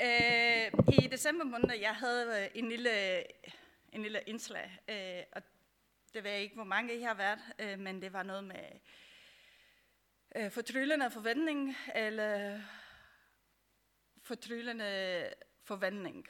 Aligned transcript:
Øh, 0.00 0.72
I 1.04 1.06
december 1.06 1.44
måned, 1.44 1.74
jeg 1.80 1.94
havde 1.94 2.42
øh, 2.42 2.50
en 2.54 2.68
lille, 2.68 3.18
øh, 3.18 3.24
en 3.92 4.02
lille 4.02 4.20
indslag, 4.26 4.78
øh, 4.88 5.22
og 5.32 5.42
det 6.14 6.24
ved 6.24 6.30
jeg 6.30 6.40
ikke, 6.40 6.54
hvor 6.54 6.64
mange 6.64 6.94
I 6.94 7.02
har 7.02 7.14
været, 7.14 7.38
øh, 7.58 7.78
men 7.78 8.02
det 8.02 8.12
var 8.12 8.22
noget 8.22 8.44
med 8.44 8.64
øh, 10.36 10.50
fortryllende 10.50 11.10
forventning, 11.10 11.76
eller 11.94 12.60
fortryllende 14.22 15.30
forventning. 15.64 16.28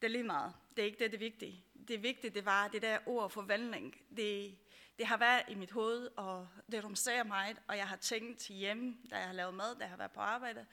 Det 0.00 0.06
er 0.06 0.08
lige 0.08 0.24
meget. 0.24 0.54
Det 0.76 0.82
er 0.82 0.86
ikke 0.86 1.04
det, 1.04 1.12
det 1.12 1.20
vigtige. 1.20 1.64
Det 1.88 2.02
vigtige, 2.02 2.30
det 2.30 2.44
var 2.44 2.68
det 2.68 2.82
der 2.82 2.98
ord 3.06 3.30
forvandling. 3.30 4.00
Det, 4.16 4.58
det 4.98 5.06
har 5.06 5.16
været 5.16 5.42
i 5.48 5.54
mit 5.54 5.70
hoved, 5.70 6.10
og 6.16 6.48
det 6.72 6.84
rumsterer 6.84 7.24
mig, 7.24 7.56
og 7.68 7.76
jeg 7.76 7.88
har 7.88 7.96
tænkt 7.96 8.48
hjemme, 8.48 8.96
da 9.10 9.16
jeg 9.16 9.26
har 9.26 9.34
lavet 9.34 9.54
mad, 9.54 9.74
da 9.74 9.80
jeg 9.80 9.90
har 9.90 9.96
været 9.96 10.12
på 10.12 10.20
arbejde, 10.20 10.66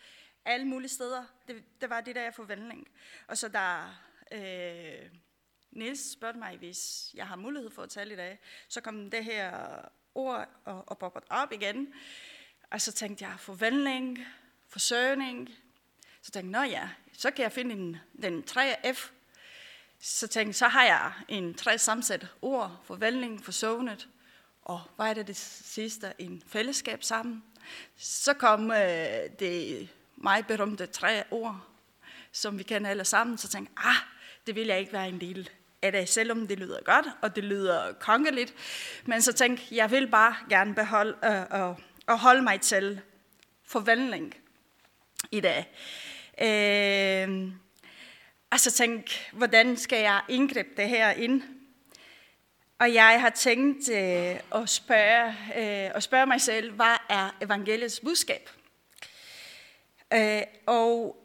alle 0.46 0.66
mulige 0.66 0.89
steder. 0.89 1.23
Det, 1.48 1.64
det 1.82 1.89
var 1.89 2.02
det 2.02 2.16
der 2.16 2.22
jeg 2.22 2.34
forvandling. 2.34 2.88
Og 3.27 3.38
så 3.38 3.48
der 3.48 4.02
øh, 4.31 5.09
Niels 5.72 6.12
spurgte 6.12 6.40
mig, 6.40 6.58
hvis 6.58 7.12
jeg 7.13 7.27
har 7.27 7.36
mulighed 7.36 7.72
for 7.72 7.84
at 7.84 7.90
tale 7.90 8.13
i 8.13 8.17
dag, 8.17 8.40
så 8.67 8.81
kom 8.81 9.09
det 9.09 9.26
her 9.26 9.80
ord 10.16 10.50
og, 10.66 10.84
og 10.88 10.98
poppet 10.98 11.23
op 11.30 11.52
igen. 11.52 11.94
Og 12.72 12.81
så 12.81 12.91
tænkte 12.91 13.26
jeg, 13.26 13.40
forvandling, 13.40 14.20
forsøgning. 14.67 15.50
Så 16.22 16.31
tænkte 16.31 16.59
jeg, 16.59 16.67
nå 16.67 16.72
ja, 16.72 16.89
så 17.14 17.31
kan 17.31 17.44
jeg 17.44 17.52
finde 17.52 17.75
en, 17.75 17.98
den 18.22 18.44
3F. 18.50 19.12
Så 20.00 20.28
tænkte 20.28 20.53
så 20.53 20.67
har 20.67 20.84
jeg 20.84 21.14
en 21.28 21.53
tre 21.53 21.78
sammensat 21.78 22.28
ord, 22.41 22.81
forvandling, 22.84 23.45
forsøgnet, 23.45 24.09
og 24.62 24.81
hvad 24.95 25.05
er 25.05 25.14
det 25.14 25.28
det 25.28 25.38
sidste? 25.38 26.14
En 26.17 26.44
fællesskab 26.48 27.03
sammen. 27.03 27.44
Så 27.95 28.34
kom 28.34 28.72
øh, 28.72 29.30
det 29.39 29.89
meget 30.16 30.48
berømte 30.48 30.85
tre 30.85 31.23
ord, 31.31 31.62
som 32.31 32.58
vi 32.58 32.63
kender 32.63 32.90
alle 32.90 33.05
sammen. 33.05 33.38
Så 33.38 33.48
tænkte 33.48 33.73
jeg, 33.77 33.90
ah, 33.90 33.95
det 34.47 34.56
vil 34.56 34.67
jeg 34.67 34.80
ikke 34.80 34.94
være 34.94 35.09
en 35.09 35.22
del 35.22 35.50
af 35.81 35.92
det, 35.92 36.09
selvom 36.09 36.47
det 36.47 36.59
lyder 36.59 36.81
godt, 36.83 37.06
og 37.22 37.36
det 37.36 37.44
lyder 37.44 37.94
kongeligt. 37.94 38.53
Men 39.06 39.22
så 39.22 39.34
tænkte 39.34 39.64
jeg, 39.72 39.78
jeg 39.78 39.91
vil 39.91 40.08
bare 40.08 40.36
gerne 40.50 40.75
beholde 40.75 41.17
øh, 41.23 41.59
og, 41.61 41.80
og 42.08 42.19
holde 42.19 42.41
mig 42.41 42.61
til 42.61 43.02
forvandling 43.67 44.36
i 45.31 45.39
dag. 45.39 45.72
Øh, 46.41 47.52
og 48.52 48.59
så 48.59 48.72
tænkte 48.72 49.16
hvordan 49.31 49.78
skal 49.78 50.00
jeg 50.00 50.22
indgribe 50.30 50.69
det 50.78 50.89
her 50.89 51.11
ind? 51.11 51.44
Og 52.80 52.94
jeg 52.94 53.22
har 53.22 53.30
tænkt 53.30 53.89
øh, 53.89 54.61
at, 54.61 54.69
spørge, 54.69 55.30
øh, 55.30 55.95
at 55.95 56.03
spørge 56.03 56.25
mig 56.25 56.41
selv, 56.41 56.72
hvad 56.72 56.95
er 57.09 57.36
evangeliets 57.41 58.00
budskab? 58.00 58.50
Øh, 60.14 60.42
og 60.66 61.17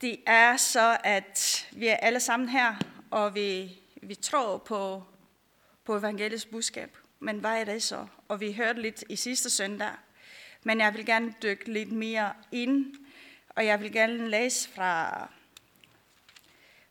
det 0.00 0.20
er 0.26 0.56
så, 0.56 0.98
at 1.04 1.66
vi 1.72 1.86
er 1.86 1.96
alle 1.96 2.20
sammen 2.20 2.48
her, 2.48 2.74
og 3.10 3.34
vi, 3.34 3.78
vi 4.02 4.14
tror 4.14 4.58
på, 4.58 5.02
på 5.84 5.96
evangeliets 5.96 6.46
budskab. 6.46 6.96
Men 7.20 7.38
hvad 7.38 7.60
er 7.60 7.64
det 7.64 7.82
så? 7.82 8.06
Og 8.28 8.40
vi 8.40 8.52
hørte 8.52 8.82
lidt 8.82 9.04
i 9.08 9.16
sidste 9.16 9.50
søndag. 9.50 9.92
Men 10.64 10.80
jeg 10.80 10.94
vil 10.94 11.06
gerne 11.06 11.34
dykke 11.42 11.72
lidt 11.72 11.92
mere 11.92 12.32
ind, 12.52 12.94
og 13.48 13.66
jeg 13.66 13.80
vil 13.80 13.92
gerne 13.92 14.28
læse 14.28 14.68
fra, 14.68 15.28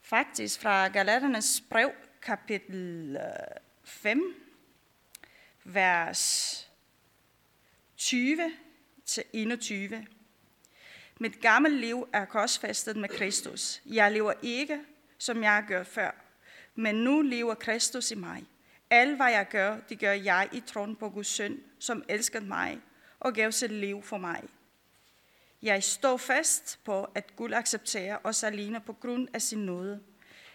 faktisk 0.02 0.62
fra 0.62 0.88
Galaternes 0.88 1.64
brev, 1.70 1.92
kapitel 2.22 3.18
øh, 3.18 3.60
5, 3.84 4.36
vers 5.64 6.72
20 7.98 8.52
til 9.06 9.24
21. 9.34 10.08
Mit 11.20 11.42
gamle 11.42 11.70
liv 11.70 12.08
er 12.14 12.26
korsfæstet 12.26 12.98
med 12.98 13.10
Kristus. 13.10 13.82
Jeg 13.86 14.12
lever 14.12 14.34
ikke, 14.42 14.80
som 15.18 15.44
jeg 15.44 15.66
gør 15.68 15.84
før, 15.84 16.12
men 16.76 16.96
nu 16.96 17.22
lever 17.22 17.54
Kristus 17.54 18.12
i 18.12 18.16
mig. 18.16 18.44
Alt 18.90 19.16
hvad 19.16 19.32
jeg 19.32 19.48
gør, 19.50 19.78
det 19.90 20.00
gør 20.00 20.12
jeg 20.12 20.50
i 20.52 20.60
troen 20.60 20.96
på 20.96 21.10
Guds 21.10 21.28
søn, 21.28 21.60
som 21.80 22.04
elsker 22.10 22.40
mig 22.40 22.82
og 23.20 23.34
gav 23.34 23.52
sit 23.52 23.72
liv 23.72 24.04
for 24.04 24.18
mig. 24.18 24.44
Jeg 25.62 25.84
står 25.84 26.18
fast 26.18 26.80
på, 26.84 27.04
at 27.04 27.36
Gud 27.36 27.52
accepterer 27.52 28.18
os 28.24 28.44
alene 28.44 28.80
på 28.80 28.94
grund 28.94 29.28
af 29.34 29.42
sin 29.42 29.66
nåde. 29.66 30.00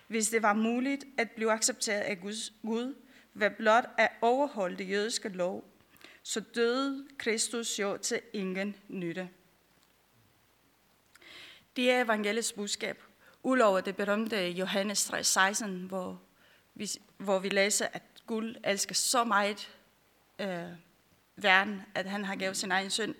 Hvis 0.09 0.29
det 0.29 0.43
var 0.43 0.53
muligt 0.53 1.05
at 1.19 1.31
blive 1.31 1.53
accepteret 1.53 2.01
af 2.01 2.21
Guds, 2.21 2.53
Gud, 2.63 2.95
ved 3.35 3.51
blot 3.51 3.85
at 3.99 4.11
overholde 4.21 4.77
det 4.77 4.91
jødiske 4.91 5.29
lov, 5.29 5.65
så 6.23 6.41
døde 6.41 7.07
Kristus 7.19 7.79
jo 7.79 7.97
til 7.97 8.21
ingen 8.33 8.77
nytte. 8.89 9.29
Det 11.81 11.91
er 11.91 12.05
evangeliets 12.05 12.53
budskab. 12.53 13.03
Udover 13.43 13.81
det 13.81 13.97
berømte 13.97 14.49
Johannes 14.49 15.11
3:16, 15.11 15.67
hvor 15.67 16.21
vi, 16.75 16.91
hvor 17.17 17.39
vi 17.39 17.49
læser, 17.49 17.87
at 17.93 18.03
Gud 18.27 18.55
elsker 18.65 18.95
så 18.95 19.25
meget 19.25 19.69
øh, 20.39 20.69
verden, 21.37 21.83
at 21.95 22.07
han 22.07 22.25
har 22.25 22.37
givet 22.37 22.57
sin 22.57 22.71
egen 22.73 22.91
søn. 22.91 23.15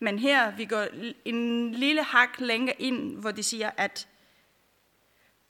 Men 0.00 0.18
her 0.18 0.56
vi 0.56 0.64
går 0.64 0.86
en 1.24 1.72
lille 1.74 2.02
hak 2.02 2.40
længere 2.40 2.82
ind, 2.82 3.16
hvor 3.16 3.30
de 3.30 3.42
siger, 3.42 3.70
at 3.76 4.08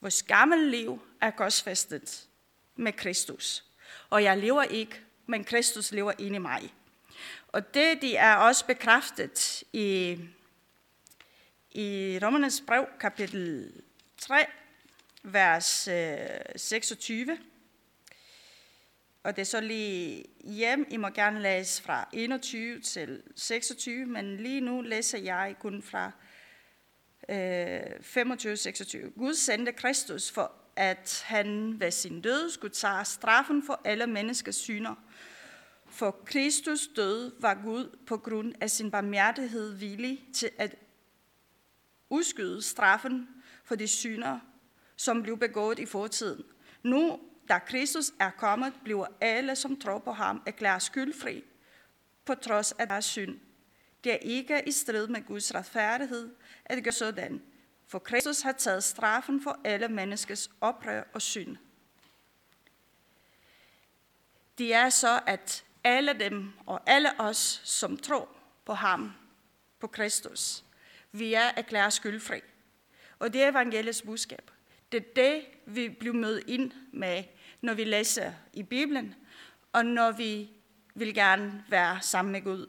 vores 0.00 0.22
gamle 0.22 0.70
liv 0.70 1.02
er 1.20 1.30
korsfæstet 1.30 2.28
med 2.76 2.92
Kristus. 2.92 3.64
Og 4.10 4.22
jeg 4.22 4.38
lever 4.38 4.62
ikke, 4.62 5.00
men 5.26 5.44
Kristus 5.44 5.92
lever 5.92 6.12
inde 6.18 6.36
i 6.36 6.38
mig. 6.38 6.74
Og 7.48 7.74
det 7.74 8.02
de 8.02 8.16
er 8.16 8.36
også 8.36 8.66
bekræftet 8.66 9.62
i 9.72 10.18
i 11.74 12.18
Romernes 12.22 12.62
brev, 12.66 12.86
kapitel 13.00 13.72
3, 14.18 14.46
vers 15.22 15.88
øh, 15.88 16.16
26. 16.56 17.38
Og 19.22 19.36
det 19.36 19.42
er 19.42 19.46
så 19.46 19.60
lige 19.60 20.24
hjem. 20.44 20.86
I 20.90 20.96
må 20.96 21.08
gerne 21.08 21.40
læse 21.40 21.82
fra 21.82 22.08
21 22.12 22.80
til 22.80 23.22
26, 23.36 24.06
men 24.06 24.36
lige 24.36 24.60
nu 24.60 24.80
læser 24.80 25.18
jeg 25.18 25.56
kun 25.60 25.82
fra 25.82 26.10
øh, 27.28 27.80
25-26. 27.80 29.18
Gud 29.18 29.34
sendte 29.34 29.72
Kristus 29.72 30.30
for, 30.30 30.52
at 30.76 31.24
han 31.26 31.80
ved 31.80 31.90
sin 31.90 32.20
død 32.20 32.50
skulle 32.50 32.74
tage 32.74 33.04
straffen 33.04 33.62
for 33.66 33.80
alle 33.84 34.06
menneskers 34.06 34.56
synder. 34.56 34.94
For 35.86 36.10
Kristus 36.24 36.88
død 36.96 37.32
var 37.40 37.54
Gud 37.54 37.96
på 38.06 38.16
grund 38.16 38.54
af 38.60 38.70
sin 38.70 38.90
barmhjertighed 38.90 39.74
villig 39.74 40.24
til 40.34 40.50
at 40.58 40.74
udskyde 42.12 42.62
straffen 42.62 43.28
for 43.64 43.74
de 43.74 43.88
synder, 43.88 44.38
som 44.96 45.22
blev 45.22 45.38
begået 45.38 45.78
i 45.78 45.86
fortiden. 45.86 46.44
Nu, 46.82 47.20
da 47.48 47.58
Kristus 47.58 48.12
er 48.20 48.30
kommet, 48.30 48.72
bliver 48.84 49.06
alle, 49.20 49.56
som 49.56 49.80
tror 49.80 49.98
på 49.98 50.12
ham, 50.12 50.42
erklæret 50.46 50.82
skyldfri, 50.82 51.44
på 52.24 52.34
trods 52.34 52.72
af 52.72 52.88
deres 52.88 53.04
synd. 53.04 53.40
Det 54.04 54.12
er 54.12 54.16
ikke 54.16 54.62
i 54.68 54.72
strid 54.72 55.06
med 55.08 55.26
Guds 55.26 55.54
retfærdighed 55.54 56.34
at 56.64 56.84
gøre 56.84 56.92
sådan, 56.92 57.42
for 57.86 57.98
Kristus 57.98 58.40
har 58.40 58.52
taget 58.52 58.84
straffen 58.84 59.42
for 59.42 59.60
alle 59.64 59.88
menneskers 59.88 60.50
oprør 60.60 61.02
og 61.14 61.22
synd. 61.22 61.56
Det 64.58 64.74
er 64.74 64.88
så, 64.88 65.20
at 65.26 65.64
alle 65.84 66.12
dem 66.12 66.52
og 66.66 66.80
alle 66.86 67.20
os, 67.20 67.62
som 67.64 67.96
tror 67.96 68.28
på 68.64 68.74
ham, 68.74 69.12
på 69.80 69.86
Kristus, 69.86 70.64
vi 71.12 71.34
er 71.34 71.50
erklæret 71.56 71.92
skyldfri. 71.92 72.40
Og 73.18 73.32
det 73.32 73.42
er 73.42 73.50
evangeliets 73.50 74.02
budskab. 74.02 74.50
Det 74.92 74.98
er 74.98 75.12
det, 75.16 75.44
vi 75.66 75.88
bliver 75.88 76.14
mødt 76.14 76.48
ind 76.48 76.72
med, 76.92 77.24
når 77.60 77.74
vi 77.74 77.84
læser 77.84 78.32
i 78.52 78.62
Bibelen, 78.62 79.14
og 79.72 79.86
når 79.86 80.10
vi 80.10 80.50
vil 80.94 81.14
gerne 81.14 81.64
være 81.68 82.02
sammen 82.02 82.32
med 82.32 82.42
Gud. 82.42 82.68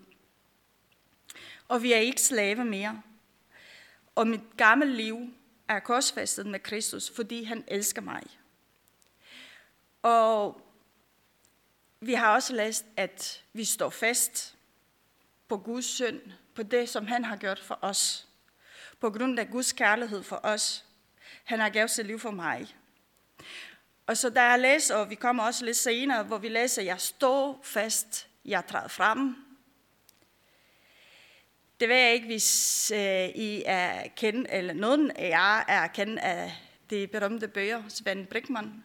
Og 1.68 1.84
vi 1.84 1.94
er 1.94 1.98
ikke 1.98 2.22
slave 2.22 2.66
mere. 2.66 3.02
Og 4.16 4.28
mit 4.28 4.58
gamle 4.58 4.96
liv 4.96 5.34
er 5.68 5.80
korsfæstet 5.80 6.46
med 6.46 6.60
Kristus, 6.60 7.10
fordi 7.16 7.44
han 7.44 7.64
elsker 7.68 8.02
mig. 8.02 8.24
Og 10.02 10.62
vi 12.00 12.14
har 12.14 12.34
også 12.34 12.54
læst, 12.56 12.86
at 12.98 13.44
vi 13.54 13.66
står 13.66 13.90
fast 13.90 14.58
på 15.48 15.58
Guds 15.58 15.86
søn, 15.86 16.34
på 16.56 16.64
det, 16.64 16.90
som 16.90 17.08
han 17.08 17.26
har 17.26 17.38
gjort 17.38 17.60
for 17.60 17.80
os 17.82 18.28
på 19.04 19.10
grund 19.10 19.40
af 19.40 19.50
Guds 19.50 19.74
kærlighed 19.74 20.24
for 20.24 20.40
os. 20.44 20.86
Han 21.44 21.60
har 21.60 21.70
givet 21.70 21.90
sit 21.90 22.08
liv 22.08 22.20
for 22.20 22.32
mig. 22.32 22.76
Og 24.08 24.18
så 24.18 24.30
der 24.30 24.42
jeg 24.42 24.60
læser, 24.60 24.96
og 24.96 25.10
vi 25.10 25.16
kommer 25.16 25.44
også 25.44 25.66
lidt 25.66 25.78
senere, 25.78 26.24
hvor 26.24 26.38
vi 26.38 26.50
læser, 26.50 26.82
jeg 26.82 27.02
står 27.02 27.60
fast, 27.64 28.28
jeg 28.46 28.66
træder 28.68 28.88
frem. 28.88 29.36
Det 31.80 31.90
ved 31.90 31.96
jeg 31.96 32.14
ikke, 32.14 32.26
hvis 32.26 32.92
øh, 32.92 33.30
I 33.30 33.64
er 33.66 34.08
kendt, 34.16 34.48
eller 34.52 34.74
nogen 34.74 35.12
af 35.12 35.30
jer 35.30 35.64
er 35.68 35.88
kendt 35.88 36.20
af 36.20 36.52
de 36.90 37.08
berømte 37.08 37.48
bøger, 37.48 37.84
Svend 37.90 38.28
Brickman. 38.28 38.84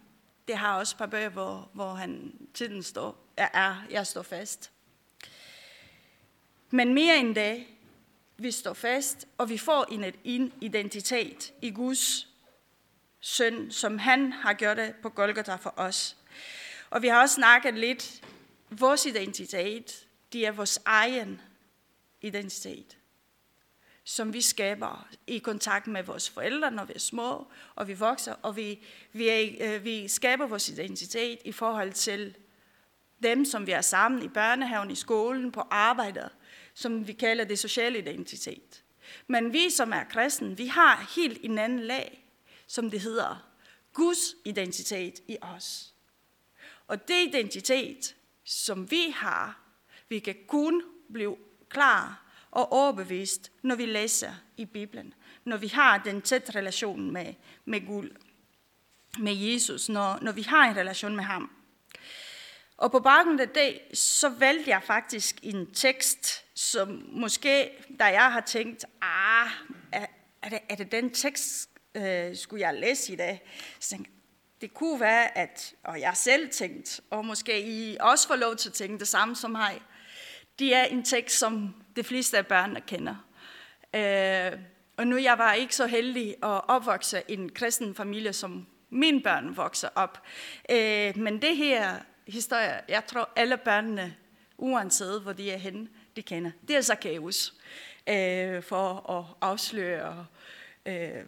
Det 0.49 0.57
har 0.57 0.79
også 0.79 0.95
et 0.95 0.99
par 0.99 1.07
bøger, 1.07 1.29
hvor, 1.29 1.71
hvor 1.73 1.95
han 1.95 2.33
tiden 2.55 2.83
står, 2.83 3.25
er, 3.37 3.87
jeg 3.91 4.07
står 4.07 4.23
fast. 4.23 4.71
Men 6.71 6.95
mere 6.95 7.17
end 7.17 7.35
det, 7.35 7.67
vi 8.39 8.51
står 8.51 8.73
fast, 8.73 9.29
og 9.39 9.49
vi 9.49 9.59
får 9.59 9.87
en, 10.25 10.53
identitet 10.61 11.53
i 11.63 11.71
Guds 11.71 12.29
søn, 13.21 13.71
som 13.71 13.99
han 13.99 14.33
har 14.33 14.53
gjort 14.53 14.77
det 14.77 14.95
på 15.03 15.09
Golgata 15.09 15.55
for 15.55 15.75
os. 15.77 16.17
Og 16.91 17.03
vi 17.03 17.09
har 17.09 17.21
også 17.21 17.35
snakket 17.35 17.75
lidt, 17.75 18.23
vores 18.71 19.07
identitet, 19.07 20.07
det 20.33 20.47
er 20.47 20.53
vores 20.53 20.81
egen 20.85 21.41
identitet, 22.21 22.97
som 24.05 24.33
vi 24.33 24.41
skaber 24.41 25.09
i 25.27 25.39
kontakt 25.39 25.87
med 25.87 26.03
vores 26.03 26.31
forældre, 26.31 26.71
når 26.71 26.85
vi 26.85 26.93
er 26.95 26.99
små, 26.99 27.47
og 27.75 27.89
vi 27.89 27.95
vokser, 27.95 28.35
og 28.43 28.57
vi, 28.57 28.85
vi, 29.13 29.29
er, 29.29 29.75
øh, 29.75 29.85
vi 29.85 30.09
skaber 30.09 30.47
vores 30.47 30.69
identitet 30.69 31.39
i 31.45 31.53
forhold 31.53 31.93
til 31.93 32.37
dem, 33.23 33.45
som 33.45 33.67
vi 33.67 33.73
er 33.73 33.81
sammen 33.81 34.23
i 34.23 34.29
børnehaven, 34.29 34.91
i 34.91 34.95
skolen, 34.95 35.53
på 35.53 35.63
arbejdet, 35.71 36.31
som 36.79 37.07
vi 37.07 37.13
kalder 37.13 37.45
det 37.45 37.59
sociale 37.59 37.99
identitet. 37.99 38.85
Men 39.27 39.53
vi, 39.53 39.71
som 39.71 39.93
er 39.93 40.05
kristen, 40.05 40.59
vi 40.59 40.67
har 40.67 41.13
helt 41.17 41.39
en 41.43 41.59
anden 41.59 41.81
lag, 41.81 42.25
som 42.67 42.91
det 42.91 43.01
hedder 43.01 43.51
Guds 43.93 44.35
identitet 44.45 45.21
i 45.29 45.37
os. 45.41 45.95
Og 46.87 47.09
det 47.09 47.27
identitet, 47.27 48.17
som 48.45 48.91
vi 48.91 49.11
har, 49.17 49.61
vi 50.09 50.19
kan 50.19 50.37
kun 50.47 50.83
blive 51.13 51.37
klar 51.69 52.25
og 52.51 52.73
overbevist, 52.73 53.53
når 53.63 53.75
vi 53.75 53.87
læser 53.87 54.33
i 54.57 54.65
Bibelen. 54.65 55.15
Når 55.45 55.57
vi 55.57 55.69
har 55.69 55.99
den 55.99 56.23
tæt 56.23 56.55
relation 56.55 57.11
med, 57.11 57.35
med 57.65 57.87
Gud, 57.87 58.09
med 59.19 59.35
Jesus, 59.35 59.89
når, 59.89 60.19
når 60.23 60.33
vi 60.33 60.43
har 60.43 60.71
en 60.71 60.77
relation 60.77 61.17
med 61.17 61.25
ham. 61.25 61.51
Og 62.77 62.91
på 62.91 63.01
baggrund 63.01 63.41
af 63.41 63.49
det, 63.49 63.81
så 63.99 64.29
valgte 64.29 64.71
jeg 64.71 64.83
faktisk 64.83 65.39
en 65.43 65.75
tekst, 65.75 66.45
som 66.59 67.09
måske, 67.13 67.71
da 67.99 68.05
jeg 68.05 68.33
har 68.33 68.41
tænkt, 68.41 68.85
ah, 69.03 69.51
er, 69.93 70.07
er, 70.43 70.49
det, 70.49 70.59
er 70.69 70.75
det 70.75 70.93
den 70.93 71.11
tekst, 71.11 71.71
øh, 71.95 72.37
skulle 72.37 72.61
jeg 72.61 72.75
læse 72.75 73.13
i 73.13 73.17
dag? 73.17 73.43
Så 73.81 73.91
tænkte, 73.91 74.11
det 74.61 74.75
kunne 74.75 75.01
være, 75.01 75.39
at, 75.39 75.75
og 75.85 76.01
jeg 76.01 76.17
selv 76.17 76.51
tænkt, 76.51 77.01
og 77.11 77.25
måske 77.25 77.63
I 77.63 77.97
også 78.01 78.29
får 78.29 78.37
lov 78.37 78.57
til 78.57 78.69
at 78.69 78.73
tænke 78.73 78.99
det 78.99 79.09
samme 79.09 79.37
som 79.37 79.51
mig, 79.51 79.81
det 80.59 80.75
er 80.75 80.85
en 80.85 81.05
tekst, 81.05 81.39
som 81.39 81.75
de 81.97 82.05
fleste 82.05 82.39
af 82.39 82.47
børnene 82.47 82.81
kender. 82.81 83.15
Øh, 83.95 84.61
og 84.97 85.07
nu 85.07 85.17
jeg 85.17 85.39
var 85.39 85.53
ikke 85.53 85.77
så 85.77 85.87
heldig 85.87 86.29
at 86.43 86.69
opvokse 86.69 87.23
i 87.29 87.33
en 87.33 87.49
kristen 87.53 87.95
familie, 87.95 88.33
som 88.33 88.67
mine 88.91 89.23
børn 89.23 89.57
vokser 89.57 89.89
op. 89.95 90.23
Øh, 90.71 91.19
men 91.19 91.43
det 91.43 91.57
her 91.57 91.99
historie, 92.29 92.81
jeg 92.89 93.07
tror 93.07 93.29
alle 93.37 93.57
børnene, 93.57 94.17
uanset 94.57 95.23
hvor 95.23 95.33
de 95.33 95.51
er 95.51 95.59
henne, 95.59 95.89
de 96.19 96.23
kender. 96.23 96.51
Det 96.63 96.71
er 96.71 96.77
altså 96.77 96.93
Zacchaeus, 96.93 97.55
øh, 98.09 98.63
for 98.63 99.11
at 99.11 99.25
afsløre 99.41 100.27
øh, 100.87 101.25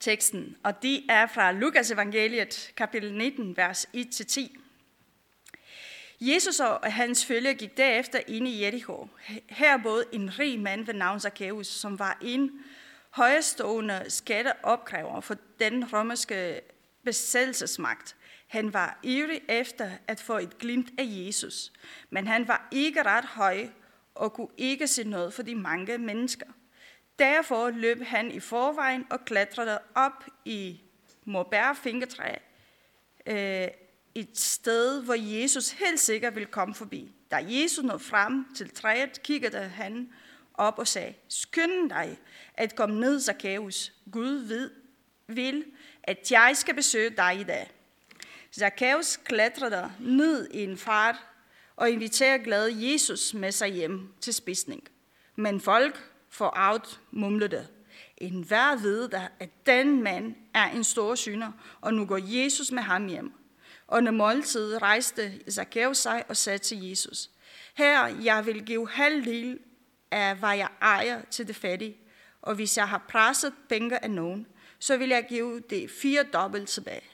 teksten. 0.00 0.56
Og 0.62 0.82
det 0.82 1.02
er 1.08 1.26
fra 1.26 1.52
Lukas 1.52 1.90
evangeliet, 1.90 2.72
kapitel 2.76 3.14
19, 3.14 3.56
vers 3.56 3.86
1-10. 3.96 4.58
Jesus 6.20 6.60
og 6.60 6.92
hans 6.92 7.26
følge 7.26 7.54
gik 7.54 7.76
derefter 7.76 8.20
ind 8.26 8.48
i 8.48 8.64
Jericho. 8.64 9.08
Her 9.48 9.76
boede 9.82 10.04
en 10.12 10.38
rig 10.38 10.60
mand 10.60 10.86
ved 10.86 10.94
navn 10.94 11.20
Zacchaeus, 11.20 11.66
som 11.66 11.98
var 11.98 12.18
en 12.22 12.50
højestående 13.10 14.04
skatteopkræver 14.08 15.20
for 15.20 15.36
den 15.60 15.84
romerske 15.92 16.60
besættelsesmagt. 17.04 18.16
Han 18.48 18.72
var 18.72 18.98
ivrig 19.02 19.40
efter 19.48 19.90
at 20.06 20.20
få 20.20 20.38
et 20.38 20.58
glimt 20.58 20.90
af 20.98 21.04
Jesus, 21.06 21.72
men 22.10 22.26
han 22.26 22.48
var 22.48 22.68
ikke 22.70 23.02
ret 23.02 23.24
høj 23.24 23.68
og 24.14 24.32
kunne 24.32 24.48
ikke 24.56 24.86
se 24.86 25.04
noget 25.04 25.32
for 25.32 25.42
de 25.42 25.54
mange 25.54 25.98
mennesker. 25.98 26.46
Derfor 27.18 27.70
løb 27.70 28.02
han 28.02 28.30
i 28.30 28.40
forvejen 28.40 29.06
og 29.10 29.24
klatrede 29.24 29.78
op 29.94 30.24
i 30.44 30.80
morbærfingertræ, 31.24 32.34
øh, 33.26 33.68
et 34.14 34.38
sted, 34.38 35.02
hvor 35.04 35.14
Jesus 35.14 35.70
helt 35.70 36.00
sikkert 36.00 36.34
ville 36.34 36.46
komme 36.46 36.74
forbi. 36.74 37.12
Da 37.30 37.36
Jesus 37.48 37.84
nåede 37.84 37.98
frem 37.98 38.54
til 38.54 38.70
træet, 38.70 39.22
kiggede 39.22 39.68
han 39.68 40.12
op 40.54 40.78
og 40.78 40.88
sagde, 40.88 41.14
skynd 41.28 41.90
dig 41.90 42.18
at 42.54 42.76
komme 42.76 43.00
ned, 43.00 43.20
Zacchaeus. 43.20 43.92
Gud 44.12 44.34
ved, 44.34 44.70
vil, 45.26 45.64
at 46.02 46.32
jeg 46.32 46.52
skal 46.54 46.74
besøge 46.74 47.10
dig 47.10 47.40
i 47.40 47.44
dag. 47.44 47.70
Zacchaeus 48.52 49.16
klatrede 49.16 49.92
ned 50.00 50.48
i 50.50 50.64
en 50.64 50.78
fart 50.78 51.16
og 51.76 51.90
inviterer 51.90 52.38
glade 52.38 52.92
Jesus 52.92 53.34
med 53.34 53.52
sig 53.52 53.68
hjem 53.68 54.12
til 54.20 54.34
spisning. 54.34 54.88
Men 55.36 55.60
folk 55.60 56.12
forarvet 56.30 57.00
mumlede. 57.10 57.66
En 58.16 58.42
hver 58.42 58.76
ved 58.76 59.08
der, 59.08 59.28
at 59.40 59.66
den 59.66 60.02
mand 60.02 60.34
er 60.54 60.70
en 60.70 60.84
stor 60.84 61.14
synder, 61.14 61.52
og 61.80 61.94
nu 61.94 62.06
går 62.06 62.18
Jesus 62.22 62.72
med 62.72 62.82
ham 62.82 63.06
hjem. 63.06 63.32
Under 63.88 64.12
måltid 64.12 64.82
rejste 64.82 65.50
Zacchaeus 65.50 65.98
sig 65.98 66.24
og 66.28 66.36
sagde 66.36 66.58
til 66.58 66.88
Jesus, 66.88 67.30
Her, 67.74 68.06
jeg 68.06 68.46
vil 68.46 68.64
give 68.64 68.88
halvdel 68.88 69.58
af, 70.10 70.36
hvad 70.36 70.56
jeg 70.56 70.68
ejer 70.80 71.22
til 71.30 71.48
det 71.48 71.56
fattige, 71.56 71.96
og 72.42 72.54
hvis 72.54 72.76
jeg 72.76 72.88
har 72.88 73.04
presset 73.08 73.52
penge 73.68 74.04
af 74.04 74.10
nogen, 74.10 74.46
så 74.78 74.96
vil 74.96 75.08
jeg 75.08 75.26
give 75.28 75.60
det 75.60 75.90
fire 75.90 76.22
dobbelt 76.22 76.68
tilbage. 76.68 77.04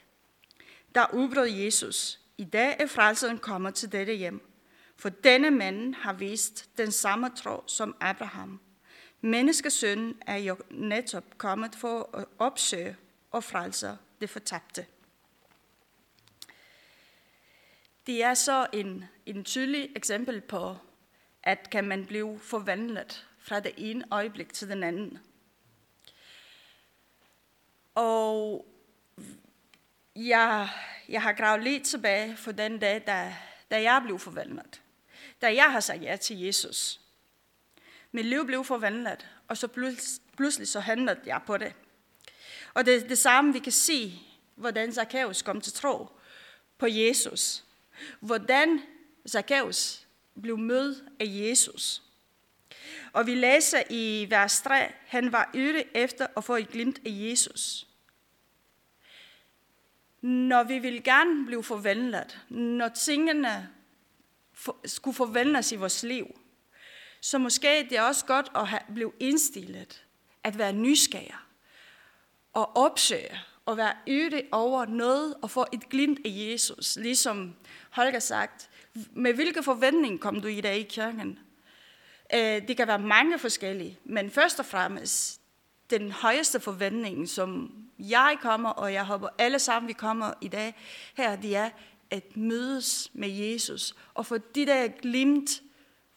Der 0.95 1.13
udbrød 1.13 1.47
Jesus, 1.47 2.19
i 2.37 2.43
dag 2.43 2.75
er 2.79 2.87
frelseren 2.87 3.37
kommet 3.37 3.75
til 3.75 3.91
dette 3.91 4.13
hjem, 4.13 4.49
for 4.95 5.09
denne 5.09 5.51
mand 5.51 5.95
har 5.95 6.13
vist 6.13 6.77
den 6.77 6.91
samme 6.91 7.29
tro 7.35 7.63
som 7.67 7.95
Abraham. 7.99 8.59
Menneskesønnen 9.21 10.21
er 10.27 10.37
jo 10.37 10.57
netop 10.69 11.23
kommet 11.37 11.75
for 11.75 12.17
at 12.17 12.25
opsøge 12.39 12.97
og 13.31 13.43
frelse 13.43 13.97
det 14.21 14.29
fortabte. 14.29 14.85
Det 18.07 18.23
er 18.23 18.33
så 18.33 18.67
en, 18.73 19.05
en 19.25 19.43
tydelig 19.43 19.89
eksempel 19.95 20.41
på, 20.41 20.77
at 21.43 21.69
kan 21.69 21.87
man 21.87 22.05
blive 22.05 22.39
forvandlet 22.39 23.27
fra 23.39 23.59
det 23.59 23.71
ene 23.77 24.05
øjeblik 24.11 24.53
til 24.53 24.69
den 24.69 24.83
anden. 24.83 25.19
Og 27.95 28.65
jeg, 30.15 30.69
jeg 31.09 31.21
har 31.21 31.33
gravet 31.33 31.63
lidt 31.63 31.83
tilbage 31.83 32.37
for 32.37 32.51
den 32.51 32.79
dag, 32.79 33.03
da, 33.07 33.35
da 33.71 33.81
jeg 33.81 34.01
blev 34.03 34.19
forvandlet. 34.19 34.81
Da 35.41 35.55
jeg 35.55 35.71
har 35.71 35.79
sagt 35.79 36.03
ja 36.03 36.15
til 36.15 36.39
Jesus. 36.39 37.01
Mit 38.11 38.25
liv 38.25 38.45
blev 38.45 38.63
forvandlet, 38.63 39.27
og 39.47 39.57
så 39.57 39.67
pludselig 40.37 40.67
så 40.67 40.79
handlede 40.79 41.19
jeg 41.25 41.41
på 41.47 41.57
det. 41.57 41.73
Og 42.73 42.85
det 42.85 42.95
er 42.95 43.07
det 43.07 43.17
samme, 43.17 43.53
vi 43.53 43.59
kan 43.59 43.71
se, 43.71 44.19
hvordan 44.55 44.93
Zacchaeus 44.93 45.41
kom 45.41 45.61
til 45.61 45.73
tro 45.73 46.07
på 46.77 46.87
Jesus. 46.87 47.63
Hvordan 48.19 48.81
Zacchaeus 49.29 50.07
blev 50.41 50.57
mødt 50.57 51.03
af 51.19 51.25
Jesus. 51.27 52.01
Og 53.13 53.27
vi 53.27 53.35
læser 53.35 53.83
i 53.89 54.27
vers 54.29 54.61
3, 54.61 54.91
han 55.07 55.31
var 55.31 55.51
yde 55.53 55.83
efter 55.93 56.27
at 56.37 56.43
få 56.43 56.55
et 56.55 56.69
glimt 56.69 56.97
af 56.97 57.09
Jesus. 57.11 57.87
Når 60.25 60.63
vi 60.63 60.79
vil 60.79 61.03
gerne 61.03 61.45
blive 61.45 61.63
forvandlet, 61.63 62.39
når 62.49 62.87
tingene 62.87 63.69
skulle 64.85 65.15
forvandles 65.15 65.71
i 65.71 65.75
vores 65.75 66.03
liv, 66.03 66.39
så 67.21 67.37
måske 67.37 67.87
det 67.89 67.97
er 67.97 68.01
også 68.01 68.25
godt 68.25 68.51
at 68.55 68.67
have, 68.67 68.81
blive 68.93 69.11
indstillet, 69.19 70.05
at 70.43 70.57
være 70.57 70.73
nysgerrig 70.73 71.35
og 72.53 72.77
opsøge 72.77 73.39
og 73.65 73.77
være 73.77 73.93
yde 74.07 74.41
over 74.51 74.85
noget 74.85 75.35
og 75.41 75.51
få 75.51 75.65
et 75.73 75.89
glimt 75.89 76.19
af 76.25 76.29
Jesus. 76.29 76.95
Ligesom 76.95 77.55
Holger 77.89 78.19
sagt, 78.19 78.69
med 79.13 79.33
hvilke 79.33 79.63
forventning 79.63 80.19
kom 80.19 80.41
du 80.41 80.47
i 80.47 80.61
dag 80.61 80.77
i 80.77 80.83
kirken? 80.83 81.39
Øh, 82.33 82.67
det 82.67 82.77
kan 82.77 82.87
være 82.87 82.99
mange 82.99 83.39
forskellige, 83.39 83.99
men 84.03 84.31
først 84.31 84.59
og 84.59 84.65
fremmest 84.65 85.41
den 85.89 86.11
højeste 86.11 86.59
forventning, 86.59 87.29
som 87.29 87.71
jeg 87.99 88.37
kommer, 88.41 88.69
og 88.69 88.93
jeg 88.93 89.05
håber 89.05 89.29
alle 89.37 89.59
sammen, 89.59 89.87
vi 89.87 89.93
kommer 89.93 90.33
i 90.41 90.47
dag 90.47 90.75
her, 91.13 91.35
det 91.35 91.55
er 91.55 91.69
at 92.09 92.37
mødes 92.37 93.11
med 93.13 93.29
Jesus 93.29 93.95
og 94.13 94.25
få 94.25 94.37
de 94.37 94.65
der 94.65 94.87
glimt, 94.87 95.61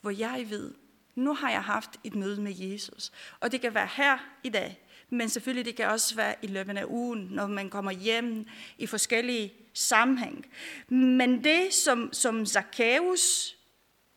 hvor 0.01 0.11
jeg 0.11 0.47
ved, 0.51 0.75
nu 1.15 1.35
har 1.35 1.51
jeg 1.51 1.63
haft 1.63 1.91
et 2.05 2.15
møde 2.15 2.41
med 2.41 2.55
Jesus. 2.57 3.13
Og 3.41 3.53
det 3.53 3.61
kan 3.61 3.75
være 3.75 3.89
her 3.97 4.19
i 4.45 4.49
dag, 4.49 4.85
men 5.11 5.29
selvfølgelig 5.29 5.65
det 5.65 5.77
kan 5.77 5.87
også 5.87 6.15
være 6.15 6.35
i 6.43 6.47
løbet 6.47 6.79
af 6.79 6.85
ugen, 6.85 7.29
når 7.31 7.47
man 7.47 7.71
kommer 7.71 7.91
hjem 7.91 8.47
i 8.79 8.87
forskellige 8.87 9.53
sammenhæng. 9.73 10.47
Men 10.89 11.45
det, 11.45 11.75
som, 11.75 12.13
som 12.13 12.47
Zacchaeus, 12.47 13.57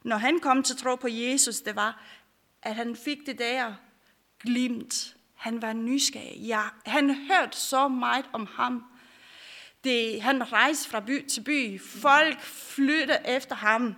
når 0.03 0.17
han 0.17 0.39
kom 0.39 0.63
til 0.63 0.77
tro 0.77 0.95
på 0.95 1.07
Jesus, 1.07 1.61
det 1.61 1.75
var, 1.75 2.03
at 2.61 2.75
han 2.75 2.95
fik 2.95 3.17
det 3.25 3.39
der 3.39 3.73
glimt. 4.39 5.15
Han 5.41 5.61
var 5.61 5.73
nysgerrig. 5.73 6.37
Ja, 6.37 6.61
han 6.85 7.15
hørte 7.15 7.57
så 7.57 7.87
meget 7.87 8.25
om 8.33 8.47
ham. 8.55 8.83
Det, 9.83 10.21
han 10.21 10.51
rejste 10.51 10.89
fra 10.89 10.99
by 10.99 11.25
til 11.27 11.41
by. 11.41 11.81
Folk 11.81 12.41
flyttede 12.41 13.19
efter 13.25 13.55
ham. 13.55 13.95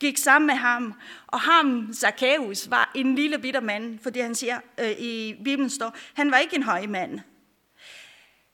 gik 0.00 0.18
sammen 0.18 0.46
med 0.46 0.54
ham. 0.54 0.94
Og 1.26 1.40
ham, 1.40 1.92
Zacchaeus, 1.94 2.70
var 2.70 2.90
en 2.94 3.14
lille 3.14 3.38
bitter 3.38 3.60
mand, 3.60 3.98
fordi 4.02 4.20
han 4.20 4.34
siger 4.34 4.60
øh, 4.80 4.90
i 4.90 5.34
Bibelen 5.44 5.70
står, 5.70 5.96
han 6.14 6.30
var 6.30 6.38
ikke 6.38 6.56
en 6.56 6.62
høj 6.62 6.86
mand. 6.86 7.20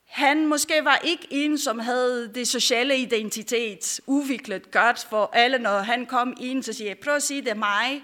Han 0.06 0.46
måske 0.46 0.84
var 0.84 0.96
ikke 1.04 1.26
en, 1.30 1.58
som 1.58 1.78
havde 1.78 2.34
det 2.34 2.48
sociale 2.48 2.98
identitet 2.98 4.00
udviklet 4.06 4.70
godt 4.70 5.06
for 5.10 5.30
alle, 5.32 5.58
når 5.58 5.78
han 5.78 6.06
kom 6.06 6.36
ind, 6.40 6.62
så 6.62 6.72
siger 6.72 6.94
prøv 6.94 7.14
at 7.14 7.22
sige, 7.22 7.42
det 7.42 7.50
er 7.50 7.54
mig. 7.54 8.02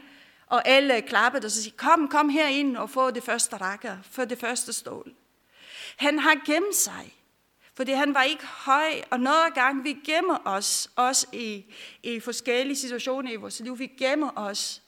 Og 0.50 0.68
alle 0.68 1.02
klappede, 1.02 1.46
og 1.46 1.50
så 1.50 1.62
siger 1.62 1.76
kom, 1.76 2.08
kom 2.08 2.28
her 2.28 2.48
ind 2.48 2.76
og 2.76 2.90
få 2.90 3.10
det 3.10 3.22
første 3.22 3.56
række, 3.56 3.98
få 4.02 4.24
det 4.24 4.38
første 4.38 4.72
stol. 4.72 5.12
Han 5.96 6.18
har 6.18 6.46
gemt 6.46 6.76
sig, 6.76 7.14
fordi 7.74 7.92
han 7.92 8.14
var 8.14 8.22
ikke 8.22 8.46
høj, 8.46 9.02
og 9.10 9.20
noget 9.20 9.54
gang 9.54 9.84
vi 9.84 9.96
gemmer 10.04 10.38
os, 10.44 10.90
også 10.96 11.26
i, 11.32 11.64
i 12.02 12.20
forskellige 12.20 12.76
situationer 12.76 13.32
i 13.32 13.36
vores 13.36 13.60
liv, 13.60 13.78
vi 13.78 13.86
gemmer 13.86 14.30
os. 14.36 14.82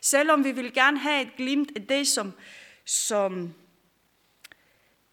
Selvom 0.00 0.44
vi 0.44 0.52
vil 0.52 0.72
gerne 0.72 0.98
have 0.98 1.22
et 1.22 1.36
glimt 1.36 1.70
af 1.76 1.86
det, 1.86 2.08
som, 2.08 2.32
som 2.84 3.54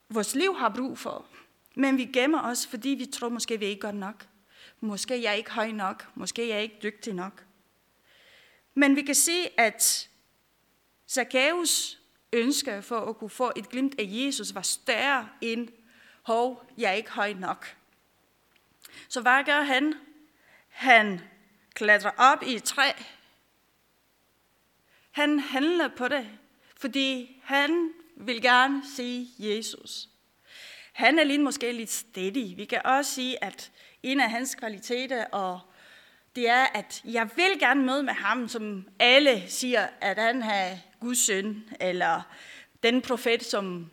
vores 0.10 0.36
liv 0.36 0.56
har 0.56 0.70
brug 0.70 0.98
for. 0.98 1.26
Men 1.76 1.98
vi 1.98 2.06
gemmer 2.06 2.42
os, 2.42 2.68
fordi 2.68 2.90
vi 2.90 3.06
tror, 3.06 3.30
måske 3.30 3.60
vi 3.60 3.66
ikke 3.66 3.82
godt 3.82 3.96
nok. 3.96 4.28
Måske 4.80 5.22
jeg 5.22 5.30
er 5.30 5.34
ikke 5.34 5.52
høj 5.52 5.72
nok. 5.72 6.08
Måske 6.16 6.48
jeg 6.48 6.58
er 6.58 6.62
ikke 6.62 6.80
dygtig 6.84 7.14
nok. 7.14 7.45
Men 8.76 8.96
vi 8.96 9.02
kan 9.02 9.16
se, 9.16 9.60
at 9.60 10.10
Zacchaeus 11.10 12.00
ønske 12.34 12.82
for 12.82 13.00
at 13.00 13.18
kunne 13.18 13.30
få 13.30 13.52
et 13.56 13.70
glimt 13.70 14.00
af 14.00 14.06
Jesus 14.08 14.56
var 14.56 14.62
større 14.62 15.30
end, 15.42 15.70
hov, 16.24 16.72
jeg 16.78 16.90
er 16.90 16.94
ikke 16.94 17.12
høj 17.12 17.34
nok. 17.34 17.78
Så 19.10 19.22
hvad 19.22 19.44
gør 19.44 19.62
han? 19.62 19.94
Han 20.70 21.22
klatrer 21.74 22.12
op 22.18 22.44
i 22.44 22.56
et 22.56 22.64
træ. 22.64 22.92
Han 25.12 25.40
handler 25.40 25.88
på 25.88 26.08
det, 26.08 26.30
fordi 26.78 27.40
han 27.44 27.94
vil 28.16 28.42
gerne 28.42 28.84
se 28.96 29.28
Jesus. 29.40 30.10
Han 30.94 31.20
er 31.20 31.24
lige 31.24 31.40
måske 31.40 31.72
lidt 31.72 31.92
steady. 31.92 32.56
Vi 32.56 32.66
kan 32.66 32.82
også 32.86 33.12
sige, 33.12 33.44
at 33.44 33.72
en 34.04 34.20
af 34.20 34.30
hans 34.30 34.56
kvaliteter, 34.56 35.26
og 35.26 35.60
det 36.36 36.50
er, 36.50 36.66
at 36.74 37.02
jeg 37.06 37.30
vil 37.36 37.60
gerne 37.60 37.86
møde 37.86 38.04
med 38.04 38.14
ham, 38.14 38.48
som 38.48 38.88
alle 39.00 39.44
siger, 39.48 39.88
at 40.02 40.18
han 40.18 40.42
er 40.42 40.78
Guds 41.00 41.26
søn, 41.26 41.70
eller 41.80 42.22
den 42.84 43.02
profet, 43.02 43.44
som 43.44 43.92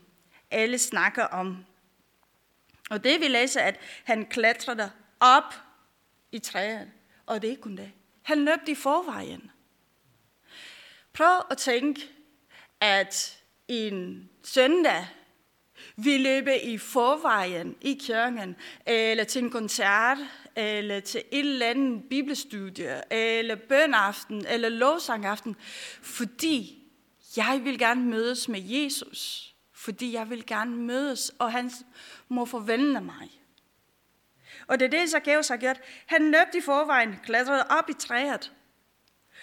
alle 0.51 0.79
snakker 0.79 1.25
om. 1.25 1.65
Og 2.91 3.05
det 3.05 3.21
vi 3.21 3.29
læser, 3.29 3.61
at 3.61 3.81
han 4.05 4.27
klatrede 4.27 4.91
op 5.21 5.55
i 6.33 6.39
træet, 6.39 6.91
og 7.27 7.43
det 7.43 7.49
er 7.49 7.51
ikke 7.51 7.63
kun 7.63 7.77
det. 7.77 7.93
Han 8.23 8.45
løb 8.45 8.69
i 8.69 8.75
forvejen. 8.75 9.51
Prøv 11.13 11.43
at 11.51 11.59
tænke, 11.59 12.01
at 12.81 13.39
en 13.69 14.29
søndag, 14.45 15.07
vi 15.97 16.19
løber 16.19 16.53
i 16.53 16.79
forvejen 16.79 17.77
i 17.81 17.99
kirken, 18.01 18.57
eller 18.87 19.25
til 19.25 19.43
en 19.43 19.51
koncert, 19.51 20.19
eller 20.57 21.01
til 21.01 21.23
et 21.31 21.39
eller 21.39 21.67
andet 21.67 22.03
bibelstudie, 22.11 23.13
eller 23.13 23.55
bønaften, 23.55 24.47
eller 24.47 24.69
lovsangaften, 24.69 25.57
fordi 26.03 26.83
jeg 27.37 27.61
vil 27.65 27.79
gerne 27.79 28.05
mødes 28.05 28.49
med 28.49 28.61
Jesus. 28.61 29.49
Fordi 29.75 30.13
jeg 30.13 30.31
vil 30.31 30.47
gerne 30.47 30.77
mødes, 30.77 31.33
og 31.39 31.53
han 31.53 31.71
må 32.29 32.45
forvente 32.45 33.01
mig. 33.01 33.31
Og 34.67 34.81
det 34.81 34.87
er 34.87 35.01
det, 35.01 35.11
Zacchaeus 35.11 35.49
har 35.49 35.57
gjort. 35.57 35.81
Han 36.07 36.31
løb 36.31 36.55
i 36.55 36.61
forvejen, 36.61 37.17
klatrede 37.25 37.67
op 37.71 37.91
i 37.91 37.93
træet. 37.93 38.53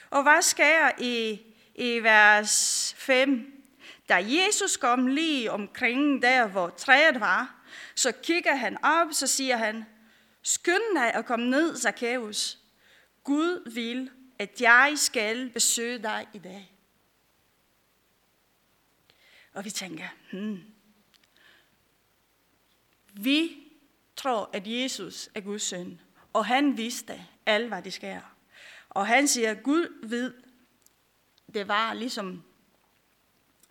Og 0.09 0.23
hvad 0.23 0.41
sker 0.41 0.91
i, 0.99 1.41
i 1.75 1.99
vers 1.99 2.93
5? 2.97 3.58
Da 4.09 4.15
Jesus 4.15 4.77
kom 4.77 5.07
lige 5.07 5.51
omkring 5.51 6.21
der, 6.21 6.47
hvor 6.47 6.69
træet 6.69 7.19
var, 7.19 7.55
så 7.95 8.11
kigger 8.23 8.55
han 8.55 8.83
op, 8.83 9.07
så 9.11 9.27
siger 9.27 9.57
han, 9.57 9.85
skynd 10.41 10.95
dig 10.95 11.13
at 11.13 11.25
komme 11.25 11.49
ned, 11.49 11.77
Zacchaeus. 11.77 12.57
Gud 13.23 13.71
vil, 13.73 14.11
at 14.39 14.61
jeg 14.61 14.93
skal 14.95 15.49
besøge 15.49 15.99
dig 15.99 16.27
i 16.33 16.37
dag. 16.37 16.75
Og 19.53 19.65
vi 19.65 19.69
tænker, 19.69 20.07
hmm, 20.31 20.63
vi 23.13 23.57
tror, 24.15 24.49
at 24.53 24.63
Jesus 24.65 25.29
er 25.35 25.41
Guds 25.41 25.63
søn, 25.63 26.01
og 26.33 26.45
han 26.45 26.77
vidste 26.77 27.25
alt, 27.45 27.67
hvad 27.67 27.81
det 27.81 27.93
sker. 27.93 28.21
Og 28.89 29.07
han 29.07 29.27
siger, 29.27 29.53
Gud 29.53 30.07
ved, 30.07 30.33
det 31.53 31.67
var 31.67 31.93
ligesom 31.93 32.43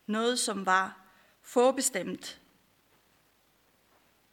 noget, 0.08 0.38
som 0.38 0.66
var 0.66 1.00
forbestemt, 1.42 2.40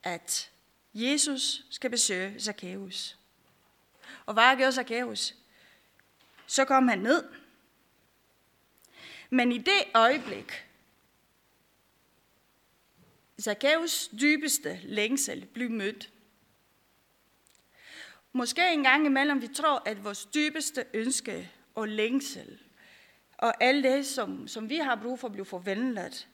at 0.04 0.52
Jesus 0.94 1.66
skal 1.70 1.90
besøge 1.90 2.40
Zacchaeus. 2.40 3.18
Og 4.26 4.34
hvad 4.34 4.58
gjorde 4.58 4.72
Zacchaeus? 4.72 5.36
Så 6.46 6.66
kom 6.66 6.88
han 6.88 7.00
ned. 7.00 7.24
Men 9.30 9.52
i 9.52 9.58
det 9.58 9.84
øjeblik, 9.94 10.52
Zacchaeus 13.42 14.08
dybeste 14.08 14.80
længsel 14.84 15.46
blev 15.46 15.70
mødt. 15.70 16.12
Måske 18.34 18.74
en 18.74 18.84
gang 18.84 19.06
imellem 19.06 19.42
vi 19.42 19.48
tror, 19.48 19.82
at 19.86 20.04
vores 20.04 20.26
dybeste 20.26 20.86
ønske 20.94 21.52
og 21.76 21.88
længsel 21.88 22.65
og 23.38 23.64
alt 23.64 23.84
det, 23.84 24.06
som, 24.06 24.48
som 24.48 24.70
vi 24.70 24.78
har 24.78 24.96
brug 24.96 25.20
for 25.20 25.28
at 25.28 25.32
blive 25.32 25.46
forvandlet, 25.46 26.28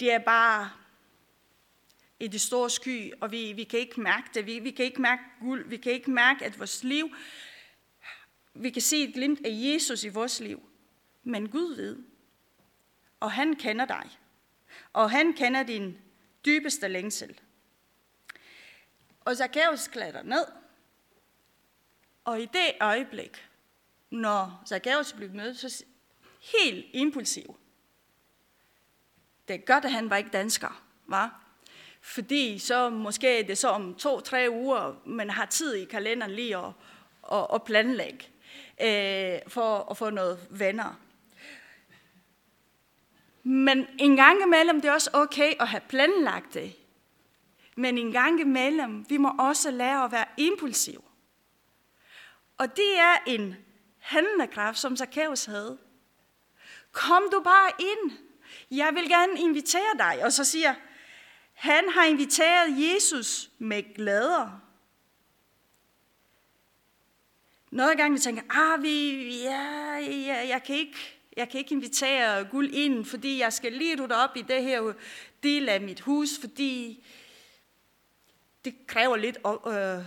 det 0.00 0.12
er 0.12 0.18
bare 0.18 0.70
i 2.20 2.28
det 2.28 2.40
store 2.40 2.70
sky, 2.70 3.12
og 3.20 3.32
vi, 3.32 3.52
vi 3.52 3.64
kan 3.64 3.78
ikke 3.78 4.00
mærke 4.00 4.28
det. 4.34 4.46
Vi, 4.46 4.58
vi 4.58 4.70
kan 4.70 4.84
ikke 4.84 5.02
mærke 5.02 5.22
guld. 5.40 5.68
Vi 5.68 5.76
kan 5.76 5.92
ikke 5.92 6.10
mærke, 6.10 6.44
at 6.44 6.58
vores 6.58 6.84
liv, 6.84 7.16
vi 8.54 8.70
kan 8.70 8.82
se 8.82 9.04
et 9.04 9.14
glimt 9.14 9.46
af 9.46 9.50
Jesus 9.50 10.04
i 10.04 10.08
vores 10.08 10.40
liv. 10.40 10.68
Men 11.22 11.48
Gud 11.48 11.76
ved, 11.76 11.98
og 13.20 13.32
han 13.32 13.56
kender 13.56 13.84
dig. 13.84 14.10
Og 14.92 15.10
han 15.10 15.32
kender 15.32 15.62
din 15.62 15.98
dybeste 16.44 16.88
længsel. 16.88 17.40
Og 19.20 19.36
Zacchaeus 19.36 19.88
klatter 19.88 20.22
ned, 20.22 20.46
og 22.24 22.40
i 22.40 22.46
det 22.46 22.72
øjeblik, 22.80 23.48
når 24.14 24.62
Zacchaeus 24.68 25.12
blev 25.12 25.30
mødt, 25.30 25.58
så 25.58 25.84
helt 26.40 26.86
impulsiv. 26.92 27.56
Det 29.48 29.54
er 29.54 29.58
godt, 29.58 29.84
at 29.84 29.92
han 29.92 30.10
var 30.10 30.16
ikke 30.16 30.30
dansker, 30.30 30.82
var. 31.06 31.40
Fordi 32.00 32.58
så 32.58 32.90
måske 32.90 33.44
det 33.48 33.58
så 33.58 33.68
om 33.68 33.94
to-tre 33.94 34.48
uger, 34.50 34.94
man 35.06 35.30
har 35.30 35.46
tid 35.46 35.74
i 35.74 35.84
kalenderen 35.84 36.32
lige 36.32 36.56
at, 36.56 36.72
at, 37.32 37.46
at 37.54 37.62
planlægge 37.62 38.28
øh, 38.80 39.40
for 39.48 39.90
at 39.90 39.96
få 39.96 40.10
noget 40.10 40.48
venner. 40.50 41.00
Men 43.42 43.86
en 43.98 44.16
gang 44.16 44.42
imellem, 44.42 44.80
det 44.80 44.88
er 44.88 44.92
også 44.92 45.10
okay 45.12 45.52
at 45.60 45.68
have 45.68 45.80
planlagt 45.88 46.54
det. 46.54 46.76
Men 47.76 47.98
en 47.98 48.12
gang 48.12 48.40
imellem, 48.40 49.06
vi 49.08 49.16
må 49.16 49.32
også 49.38 49.70
lære 49.70 50.04
at 50.04 50.12
være 50.12 50.26
impulsiv. 50.36 51.04
Og 52.58 52.76
det 52.76 52.98
er 52.98 53.16
en 53.26 53.56
handlekraft, 54.04 54.78
som 54.78 54.96
Zacchaeus 54.96 55.44
havde. 55.44 55.78
Kom 56.92 57.22
du 57.32 57.40
bare 57.40 57.70
ind. 57.78 58.18
Jeg 58.70 58.94
vil 58.94 59.08
gerne 59.08 59.40
invitere 59.40 59.98
dig. 59.98 60.24
Og 60.24 60.32
så 60.32 60.44
siger 60.44 60.74
han 61.54 61.88
har 61.88 62.04
inviteret 62.04 62.66
Jesus 62.78 63.50
med 63.58 63.94
glæder. 63.94 64.60
Noget 67.70 67.96
gang 67.96 68.14
vi 68.14 68.18
tænker, 68.18 68.42
ah, 68.50 68.82
vi, 68.82 69.26
ja, 69.42 69.96
ja, 69.98 70.48
jeg, 70.48 70.62
kan 70.66 70.76
ikke, 70.76 71.18
jeg 71.36 71.48
kan 71.48 71.58
ikke 71.58 71.74
invitere 71.74 72.44
guld 72.44 72.74
ind, 72.74 73.04
fordi 73.04 73.38
jeg 73.38 73.52
skal 73.52 73.72
lige 73.72 74.02
rydde 74.02 74.14
op 74.14 74.36
i 74.36 74.42
det 74.42 74.62
her 74.62 74.92
del 75.42 75.68
af 75.68 75.80
mit 75.80 76.00
hus, 76.00 76.28
fordi 76.40 77.04
det 78.64 78.86
kræver 78.86 79.16
lidt, 79.16 79.38
øh, 79.66 80.04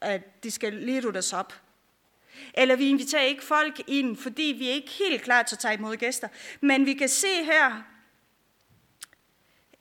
at 0.00 0.42
det 0.42 0.52
skal 0.52 0.72
lige 0.72 1.08
rutes 1.08 1.32
op. 1.32 1.62
Eller 2.54 2.76
vi 2.76 2.88
inviterer 2.88 3.22
ikke 3.22 3.44
folk 3.44 3.80
ind, 3.86 4.16
fordi 4.16 4.42
vi 4.58 4.68
er 4.68 4.72
ikke 4.72 4.90
helt 4.90 5.22
klar 5.22 5.42
til 5.42 5.54
at 5.54 5.58
tage 5.58 5.74
imod 5.74 5.96
gæster. 5.96 6.28
Men 6.60 6.86
vi 6.86 6.94
kan 6.94 7.08
se 7.08 7.44
her, 7.44 7.82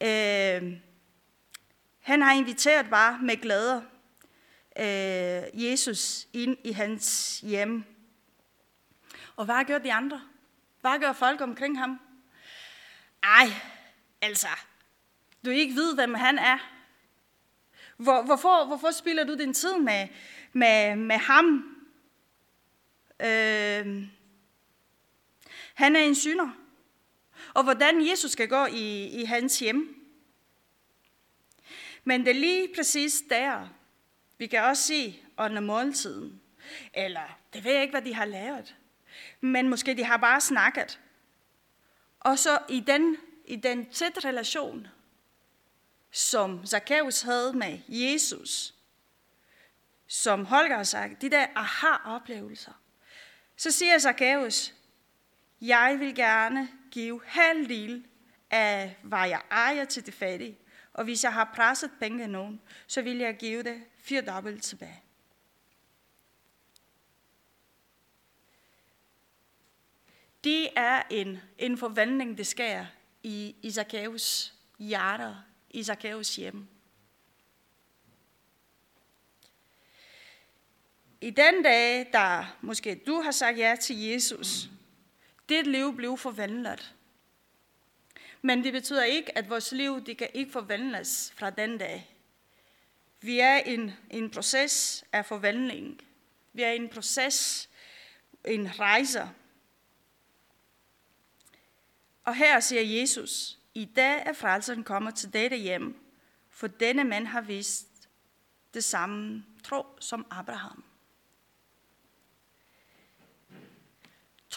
øh, 0.01 0.77
han 1.99 2.21
har 2.21 2.33
inviteret 2.33 2.89
bare 2.89 3.19
med 3.21 3.41
glæder 3.41 3.81
øh, 4.79 5.63
Jesus 5.65 6.27
ind 6.33 6.57
i 6.63 6.71
hans 6.71 7.39
hjem. 7.39 7.83
Og 9.35 9.45
hvad 9.45 9.65
gør 9.65 9.77
de 9.77 9.93
andre? 9.93 10.21
Hvad 10.81 10.99
gør 10.99 11.13
folk 11.13 11.41
omkring 11.41 11.79
ham? 11.79 11.99
Ej, 13.23 13.47
altså, 14.21 14.47
du 15.45 15.49
ikke 15.49 15.75
ved, 15.75 15.95
hvem 15.95 16.13
han 16.13 16.39
er. 16.39 16.57
Hvor, 17.97 18.21
hvorfor, 18.21 18.65
hvorfor 18.65 18.91
spiller 18.91 19.23
du 19.23 19.37
din 19.37 19.53
tid 19.53 19.77
med, 19.77 20.07
med, 20.53 20.95
med 20.95 21.17
ham? 21.17 21.77
Øh, 23.21 24.07
han 25.73 25.95
er 25.95 25.99
en 25.99 26.15
synder. 26.15 26.49
Og 27.53 27.63
hvordan 27.63 28.09
Jesus 28.09 28.31
skal 28.31 28.47
gå 28.47 28.65
i, 28.65 29.05
i 29.05 29.23
hans 29.23 29.59
hjem. 29.59 29.97
Men 32.03 32.25
det 32.25 32.29
er 32.29 32.39
lige 32.39 32.69
præcis 32.75 33.23
der, 33.29 33.67
vi 34.37 34.47
kan 34.47 34.63
også 34.63 34.83
se 34.83 35.19
under 35.37 35.59
måltiden. 35.59 36.41
Eller, 36.93 37.39
det 37.53 37.63
ved 37.63 37.71
jeg 37.71 37.81
ikke, 37.81 37.91
hvad 37.91 38.01
de 38.01 38.13
har 38.13 38.25
lavet. 38.25 38.75
Men 39.41 39.69
måske 39.69 39.93
de 39.97 40.03
har 40.03 40.17
bare 40.17 40.41
snakket. 40.41 40.99
Og 42.19 42.39
så 42.39 42.59
i 42.69 42.79
den, 42.79 43.17
i 43.45 43.55
den 43.55 43.89
tæt 43.89 44.25
relation, 44.25 44.87
som 46.11 46.65
Zacchaeus 46.65 47.21
havde 47.21 47.53
med 47.53 47.79
Jesus, 47.87 48.73
som 50.07 50.45
Holger 50.45 50.75
har 50.75 50.83
sagt, 50.83 51.21
de 51.21 51.29
der 51.29 51.47
aha-oplevelser, 51.55 52.80
så 53.61 53.71
siger 53.71 53.99
Zacchaeus, 53.99 54.73
jeg 55.61 55.95
vil 55.99 56.15
gerne 56.15 56.69
give 56.91 57.21
halvdel 57.25 58.05
af, 58.49 58.97
hvad 59.03 59.27
jeg 59.27 59.41
ejer 59.51 59.85
til 59.85 60.05
de 60.05 60.11
fattige. 60.11 60.57
Og 60.93 61.03
hvis 61.03 61.23
jeg 61.23 61.33
har 61.33 61.51
presset 61.55 61.91
penge 61.99 62.23
af 62.23 62.29
nogen, 62.29 62.61
så 62.87 63.01
vil 63.01 63.17
jeg 63.17 63.37
give 63.37 63.63
det 63.63 63.83
fire 63.97 64.21
dobbelt 64.21 64.63
tilbage. 64.63 65.03
Det 70.43 70.69
er 70.75 71.03
en, 71.09 71.39
en 71.57 71.77
forvandling, 71.77 72.37
det 72.37 72.47
sker 72.47 72.85
i, 73.23 73.55
i 73.61 73.71
Zacchaeus 73.71 74.53
hjerter, 74.79 75.35
i 75.69 75.83
Zacchaeus 75.83 76.35
hjem. 76.35 76.67
I 81.21 81.29
den 81.29 81.63
dag, 81.63 82.09
der 82.13 82.57
måske 82.61 82.95
du 82.95 83.21
har 83.21 83.31
sagt 83.31 83.57
ja 83.57 83.75
til 83.81 84.01
Jesus, 84.01 84.69
dit 85.49 85.67
liv 85.67 85.95
blev 85.95 86.17
forvandlet. 86.17 86.95
Men 88.41 88.63
det 88.63 88.73
betyder 88.73 89.03
ikke, 89.03 89.37
at 89.37 89.49
vores 89.49 89.71
liv 89.71 90.05
det 90.05 90.17
kan 90.17 90.29
ikke 90.33 90.51
forvandles 90.51 91.33
fra 91.35 91.49
den 91.49 91.77
dag. 91.77 92.17
Vi 93.21 93.39
er 93.39 93.57
i 93.57 93.73
en, 93.73 93.91
en 94.09 94.29
proces 94.29 95.03
af 95.11 95.25
forvandling. 95.25 96.01
Vi 96.53 96.61
er 96.61 96.71
i 96.71 96.75
en 96.75 96.89
proces, 96.89 97.69
en 98.45 98.79
rejse. 98.79 99.29
Og 102.23 102.35
her 102.35 102.59
siger 102.59 102.99
Jesus, 102.99 103.59
i 103.73 103.85
dag 103.85 104.23
er 104.25 104.33
frelseren 104.33 104.83
kommet 104.83 105.15
til 105.15 105.33
dette 105.33 105.57
hjem, 105.57 105.99
for 106.49 106.67
denne 106.67 107.03
mand 107.03 107.27
har 107.27 107.41
vist 107.41 107.87
det 108.73 108.83
samme 108.83 109.45
tro 109.63 109.85
som 109.99 110.25
Abraham. 110.29 110.83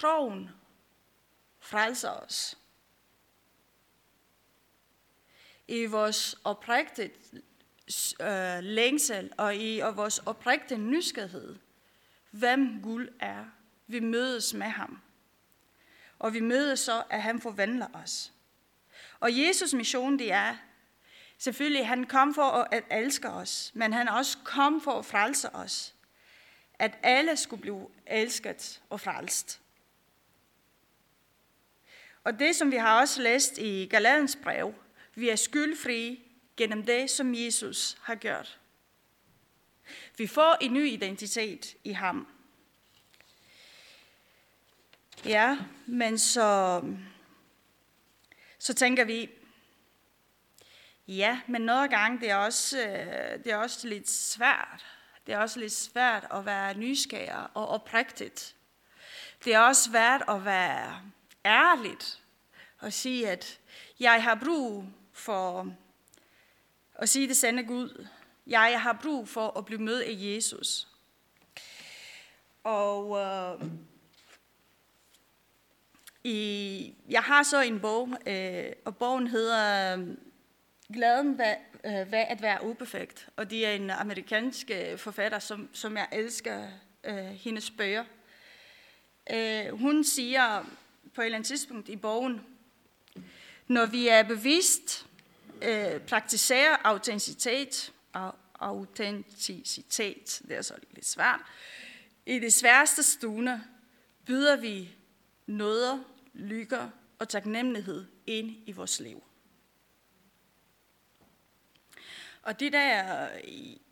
Troen 0.04 0.50
frelser 1.60 2.10
os. 2.10 2.58
I 5.68 5.86
vores 5.86 6.36
oprigtigt 6.44 7.34
øh, 8.20 8.58
længsel 8.62 9.32
og 9.38 9.56
i 9.56 9.78
og 9.78 9.96
vores 9.96 10.18
oprigtige 10.18 10.78
nysgerrighed, 10.78 11.56
hvem 12.30 12.82
Gud 12.82 13.08
er. 13.20 13.44
Vi 13.86 14.00
mødes 14.00 14.54
med 14.54 14.66
ham. 14.66 15.02
Og 16.18 16.32
vi 16.32 16.40
mødes 16.40 16.80
så, 16.80 17.02
at 17.10 17.22
han 17.22 17.40
forvandler 17.40 17.88
os. 17.94 18.32
Og 19.20 19.38
Jesus 19.38 19.74
mission, 19.74 20.18
det 20.18 20.32
er, 20.32 20.56
selvfølgelig, 21.38 21.88
han 21.88 22.04
kom 22.04 22.34
for 22.34 22.68
at 22.72 22.84
elske 22.90 23.30
os, 23.30 23.70
men 23.74 23.92
han 23.92 24.08
også 24.08 24.38
kom 24.44 24.80
for 24.80 24.98
at 24.98 25.06
frelse 25.06 25.54
os. 25.54 25.94
At 26.78 26.98
alle 27.02 27.36
skulle 27.36 27.60
blive 27.60 27.88
elsket 28.06 28.82
og 28.90 29.00
frelst. 29.00 29.60
Og 32.24 32.38
det, 32.38 32.56
som 32.56 32.70
vi 32.70 32.76
har 32.76 33.00
også 33.00 33.22
læst 33.22 33.58
i 33.58 33.86
Galadens 33.90 34.38
brev, 34.42 34.74
vi 35.14 35.28
er 35.28 35.36
skyldfri 35.36 36.20
gennem 36.56 36.82
det, 36.82 37.10
som 37.10 37.34
Jesus 37.34 37.96
har 38.02 38.14
gjort. 38.14 38.58
Vi 40.18 40.26
får 40.26 40.56
en 40.60 40.72
ny 40.72 40.86
identitet 40.86 41.76
i 41.84 41.92
ham. 41.92 42.28
Ja, 45.24 45.58
men 45.86 46.18
så, 46.18 46.82
så 48.58 48.74
tænker 48.74 49.04
vi, 49.04 49.30
ja, 51.08 51.40
men 51.48 51.62
nogle 51.62 51.88
gange 51.88 52.20
det 52.20 52.30
er 52.30 52.36
også, 52.36 52.78
øh, 52.78 53.44
det 53.44 53.52
er 53.52 53.56
også 53.56 53.88
lidt 53.88 54.10
svært. 54.10 54.86
Det 55.26 55.34
er 55.34 55.38
også 55.38 55.60
lidt 55.60 55.72
svært 55.72 56.26
at 56.34 56.46
være 56.46 56.74
nysgerrig 56.74 57.48
og 57.54 57.68
oprigtigt. 57.68 58.54
Det 59.44 59.54
er 59.54 59.58
også 59.58 59.90
svært 59.90 60.22
at 60.28 60.44
være 60.44 61.00
ærligt 61.44 62.22
og 62.78 62.92
sige, 62.92 63.30
at 63.30 63.60
jeg 64.00 64.22
har 64.22 64.34
brug 64.44 64.84
for 65.12 65.74
at 66.94 67.08
sige 67.08 67.28
det 67.28 67.36
sande 67.36 67.62
Gud. 67.64 68.06
Jeg 68.46 68.80
har 68.80 68.98
brug 69.02 69.28
for 69.28 69.58
at 69.58 69.64
blive 69.64 69.82
mødt 69.82 70.02
af 70.02 70.14
Jesus. 70.16 70.88
Og 72.64 73.18
øh, 73.18 73.68
i, 76.24 76.94
jeg 77.08 77.22
har 77.22 77.42
så 77.42 77.60
en 77.60 77.80
bog, 77.80 78.08
øh, 78.26 78.72
og 78.84 78.96
bogen 78.96 79.26
hedder 79.26 79.96
øh, 79.96 80.16
hvad, 80.88 81.24
ved, 81.24 81.54
øh, 81.84 82.12
ved 82.12 82.18
at 82.18 82.42
være 82.42 82.64
uperfekt. 82.64 83.28
Og 83.36 83.50
det 83.50 83.66
er 83.66 83.72
en 83.72 83.90
amerikansk 83.90 84.70
øh, 84.70 84.98
forfatter, 84.98 85.38
som, 85.38 85.68
som 85.72 85.96
jeg 85.96 86.08
elsker 86.12 86.68
øh, 87.04 87.16
hendes 87.16 87.70
bøger. 87.70 88.04
Øh, 89.30 89.78
hun 89.78 90.04
siger 90.04 90.64
på 91.14 91.20
et 91.20 91.24
eller 91.24 91.36
andet 91.38 91.48
tidspunkt 91.48 91.88
i 91.88 91.96
bogen, 91.96 92.40
når 93.68 93.86
vi 93.86 94.08
er 94.08 94.22
bevidst 94.22 95.06
øh, 95.62 96.00
praktiserer 96.00 96.76
autenticitet, 96.84 97.92
og 98.12 98.34
autenticitet, 98.60 100.42
det 100.48 100.56
er 100.56 100.62
så 100.62 100.74
lidt 100.94 101.06
svært, 101.06 101.40
i 102.26 102.38
det 102.38 102.52
sværeste 102.52 103.02
stunder 103.02 103.60
byder 104.26 104.56
vi 104.56 104.94
nåder, 105.46 105.98
lykker 106.34 106.88
og 107.18 107.28
taknemmelighed 107.28 108.04
ind 108.26 108.56
i 108.66 108.72
vores 108.72 109.00
liv. 109.00 109.22
Og 112.44 112.60
det 112.60 112.72
der, 112.72 113.28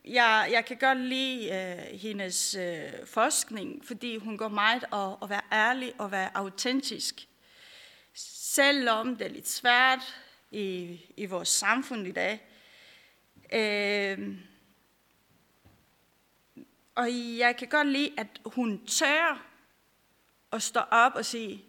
jeg, 0.04 0.48
jeg 0.52 0.64
kan 0.64 0.76
godt 0.76 0.98
lide 0.98 1.54
øh, 1.54 1.98
hendes 2.00 2.54
øh, 2.54 3.06
forskning, 3.06 3.84
fordi 3.84 4.16
hun 4.16 4.38
går 4.38 4.48
meget 4.48 4.84
at, 4.92 5.16
at 5.22 5.30
være 5.30 5.42
ærlig 5.52 5.94
og 5.98 6.10
være 6.10 6.36
autentisk. 6.36 7.28
Selvom 8.14 9.16
det 9.16 9.24
er 9.26 9.30
lidt 9.30 9.48
svært 9.48 10.22
i, 10.50 11.00
i 11.16 11.26
vores 11.26 11.48
samfund 11.48 12.06
i 12.06 12.12
dag. 12.12 12.40
Øh, 13.52 14.36
og 16.94 17.08
jeg 17.38 17.56
kan 17.56 17.68
godt 17.68 17.88
lide, 17.88 18.10
at 18.18 18.26
hun 18.46 18.86
tør 18.86 19.46
at 20.52 20.62
stå 20.62 20.80
op 20.80 21.12
og 21.14 21.24
sige, 21.24 21.64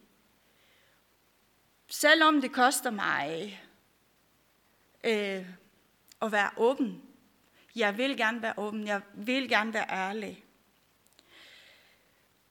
selvom 1.87 2.41
det 2.41 2.51
koster 2.51 2.91
mig 2.91 3.61
øh, 5.03 5.45
at 6.23 6.31
være 6.31 6.49
åben. 6.57 7.01
Jeg 7.75 7.97
vil 7.97 8.17
gerne 8.17 8.41
være 8.41 8.53
åben. 8.57 8.87
Jeg 8.87 9.01
vil 9.13 9.49
gerne 9.49 9.73
være 9.73 9.89
ærlig. 9.89 10.43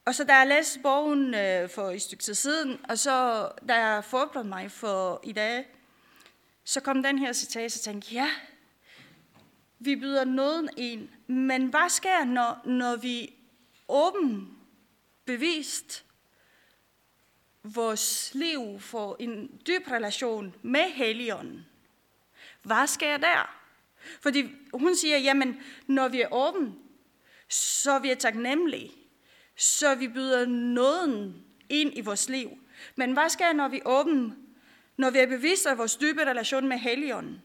Og 0.05 0.15
så 0.15 0.23
da 0.23 0.35
jeg 0.35 0.47
læste 0.47 0.79
bogen 0.79 1.33
øh, 1.33 1.69
for 1.69 1.89
et 1.89 2.01
stykke 2.01 2.23
tid 2.23 2.33
siden, 2.33 2.85
og 2.89 2.99
så 2.99 3.49
da 3.69 3.73
jeg 3.85 4.03
forberedte 4.03 4.49
mig 4.49 4.71
for 4.71 5.19
i 5.23 5.31
dag, 5.31 5.65
så 6.63 6.81
kom 6.81 7.03
den 7.03 7.17
her 7.17 7.33
citat, 7.33 7.71
så 7.71 7.79
tænkte 7.79 8.13
ja, 8.13 8.29
vi 9.79 9.95
byder 9.95 10.25
noget 10.25 10.69
ind, 10.77 11.09
men 11.27 11.67
hvad 11.67 11.89
sker, 11.89 12.23
når, 12.23 12.61
når 12.65 12.95
vi 12.95 13.33
åben 13.87 14.57
bevist 15.25 16.05
vores 17.63 18.31
liv 18.35 18.79
for 18.79 19.15
en 19.19 19.61
dyb 19.67 19.87
relation 19.91 20.55
med 20.61 20.91
Helligånden? 20.91 21.65
Hvad 22.61 22.87
sker 22.87 23.17
der? 23.17 23.62
Fordi 24.21 24.49
hun 24.73 24.95
siger, 24.95 25.17
jamen, 25.17 25.61
når 25.87 26.07
vi 26.07 26.21
er 26.21 26.33
åbne, 26.33 26.73
så 27.49 27.91
er 27.91 27.99
vi 27.99 28.15
taknemmelige. 28.19 28.91
Så 29.55 29.95
vi 29.95 30.07
byder 30.07 30.45
nåden 30.45 31.43
ind 31.69 31.97
i 31.97 32.01
vores 32.01 32.29
liv. 32.29 32.57
Men 32.95 33.13
hvad 33.13 33.29
sker, 33.29 33.53
når 33.53 33.67
vi 33.67 33.77
er 33.77 33.85
åbne, 33.85 34.35
når 34.97 35.09
vi 35.09 35.19
er 35.19 35.27
bevidste 35.27 35.69
af 35.69 35.77
vores 35.77 35.95
dybe 35.95 36.25
relation 36.25 36.67
med 36.67 36.77
Helligånden? 36.77 37.41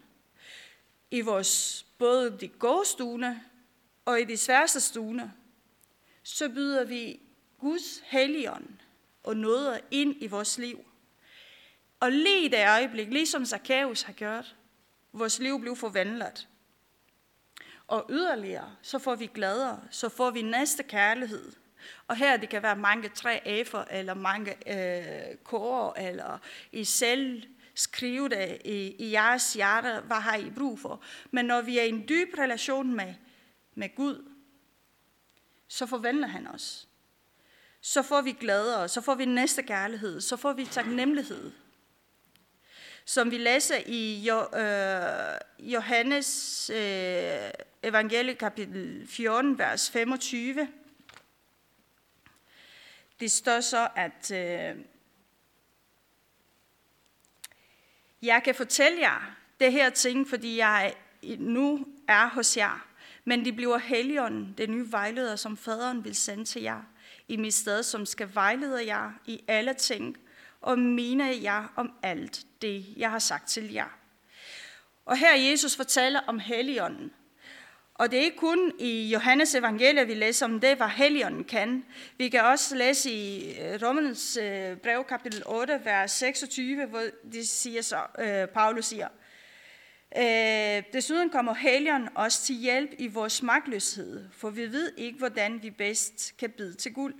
I 1.11 1.21
vores 1.21 1.87
både 1.99 2.37
de 2.41 2.49
gode 2.49 2.89
stunder 2.89 3.35
og 4.05 4.21
i 4.21 4.25
de 4.25 4.37
sværeste 4.37 4.81
stunder, 4.81 5.29
så 6.23 6.49
byder 6.49 6.85
vi 6.85 7.21
Guds 7.59 8.03
Helligånd 8.05 8.69
og 9.23 9.37
nåder 9.37 9.79
ind 9.91 10.17
i 10.21 10.27
vores 10.27 10.59
liv. 10.59 10.85
Og 12.01 12.13
lige 12.13 12.45
i 12.45 12.49
det 12.49 12.69
øjeblik, 12.69 13.09
ligesom 13.09 13.47
Zacchaeus 13.47 14.03
har 14.03 14.13
gjort, 14.13 14.57
vores 15.13 15.39
liv 15.39 15.61
blev 15.61 15.77
forvandlet. 15.77 16.49
Og 17.87 18.07
yderligere, 18.11 18.77
så 18.83 18.99
får 18.99 19.15
vi 19.15 19.27
glæder, 19.27 19.77
så 19.91 20.09
får 20.09 20.31
vi 20.31 20.43
næste 20.43 20.83
kærlighed, 20.83 21.53
Og 22.07 22.17
her 22.17 22.37
det 22.37 22.49
kan 22.49 22.63
være 22.63 22.77
mange 22.77 23.09
tre 23.09 23.63
F'er, 23.67 23.95
eller 23.95 24.15
mange 24.15 24.51
øh, 24.51 25.37
kår, 25.45 25.95
eller 25.99 26.39
I 26.73 26.85
selv 26.85 27.43
skrive 27.75 28.29
det 28.29 28.59
i, 28.65 28.97
i 28.99 29.11
jeres 29.11 29.53
hjerte, 29.53 30.01
hvad 30.07 30.17
har 30.17 30.37
I 30.37 30.51
brug 30.51 30.79
for. 30.79 31.03
Men 31.31 31.45
når 31.45 31.63
vi 31.63 31.79
er 31.79 31.83
i 31.83 31.89
en 31.89 32.09
dyb 32.09 32.29
relation 32.39 32.95
med, 32.95 33.15
med 33.75 33.95
Gud, 33.97 34.33
så 35.69 35.87
forvandler 35.87 36.27
han 36.27 36.47
os. 36.47 36.89
Så 37.81 38.03
får 38.03 38.23
vi 38.23 38.33
glæder, 38.33 38.87
så 38.87 39.01
får 39.01 39.15
vi 39.15 39.25
næste 39.25 39.63
kærlighed, 39.63 40.21
så 40.21 40.37
får 40.37 40.53
vi 40.53 40.65
taknemmelighed. 40.65 41.53
Som 43.09 43.31
vi 43.31 43.39
læser 43.39 43.77
i 43.87 44.21
jo, 44.21 44.59
øh, 44.59 45.39
Johannes 45.59 46.71
øh, 46.75 47.51
evangelie 47.83 48.35
kapitel 48.35 49.07
14, 49.07 49.59
vers 49.59 49.91
25. 49.91 50.69
Det 53.21 53.31
står 53.31 53.61
så, 53.61 53.89
at 53.97 54.31
øh, 54.31 54.85
jeg 58.23 58.43
kan 58.45 58.55
fortælle 58.55 59.01
jer 59.01 59.37
det 59.61 59.73
her 59.73 59.91
ting, 59.91 60.29
fordi 60.29 60.57
jeg 60.57 60.95
nu 61.39 61.87
er 62.09 62.29
hos 62.29 62.57
jer. 62.57 62.89
Men 63.25 63.45
det 63.45 63.57
bliver 63.57 63.79
helligånden, 63.79 64.55
det 64.59 64.71
nye 64.71 64.93
vejleder, 64.93 65.37
som 65.37 65.57
faderen 65.57 66.05
vil 66.05 66.15
sende 66.15 66.45
til 66.45 66.63
jer 66.63 66.83
i 67.29 67.37
mit 67.37 67.55
sted, 67.55 67.83
som 67.83 68.07
skal 68.07 68.35
vejlede 68.35 68.87
jer 68.87 69.13
i 69.27 69.45
alle 69.49 69.75
ting 69.75 70.17
og 70.69 70.79
mener 70.79 71.33
jer 71.33 71.73
om 71.77 71.93
alt 72.03 72.47
det, 72.63 72.87
jeg 72.97 73.11
har 73.11 73.19
sagt 73.19 73.49
til 73.49 73.73
jer. 73.73 73.99
Og 75.05 75.17
her 75.17 75.35
Jesus 75.35 75.77
fortæller 75.77 76.21
om 76.27 76.39
helligånden. 76.39 77.13
Og 77.95 78.11
det 78.11 78.19
er 78.19 78.23
ikke 78.23 78.37
kun 78.37 78.73
i 78.79 79.09
Johannes 79.13 79.55
evangelie, 79.55 80.07
vi 80.07 80.15
læser 80.15 80.47
om 80.47 80.61
det, 80.61 80.77
hvad 80.77 80.89
Helligånden 80.89 81.45
kan. 81.45 81.85
Vi 82.19 82.29
kan 82.29 82.45
også 82.45 82.77
læse 82.77 83.11
i 83.11 83.59
øh, 83.61 83.83
Romernes 83.83 84.37
øh, 84.37 84.77
brev, 84.77 85.05
kapitel 85.05 85.43
8, 85.47 85.81
vers 85.85 86.11
26, 86.11 86.87
hvor 86.87 87.03
det 87.33 87.49
siger 87.49 87.83
så, 87.83 88.01
øh, 88.19 88.49
Paulus 88.49 88.85
siger, 88.85 89.09
øh, 90.19 90.83
desuden 90.93 91.31
kommer 91.31 91.55
Helligånden 91.55 92.09
også 92.15 92.43
til 92.43 92.55
hjælp 92.55 92.91
i 92.99 93.07
vores 93.07 93.43
magtløshed, 93.43 94.29
for 94.33 94.51
vi 94.51 94.73
ved 94.73 94.93
ikke, 94.97 95.19
hvordan 95.19 95.63
vi 95.63 95.71
bedst 95.71 96.37
kan 96.39 96.51
bide 96.51 96.75
til 96.75 96.93
guld. 96.93 97.15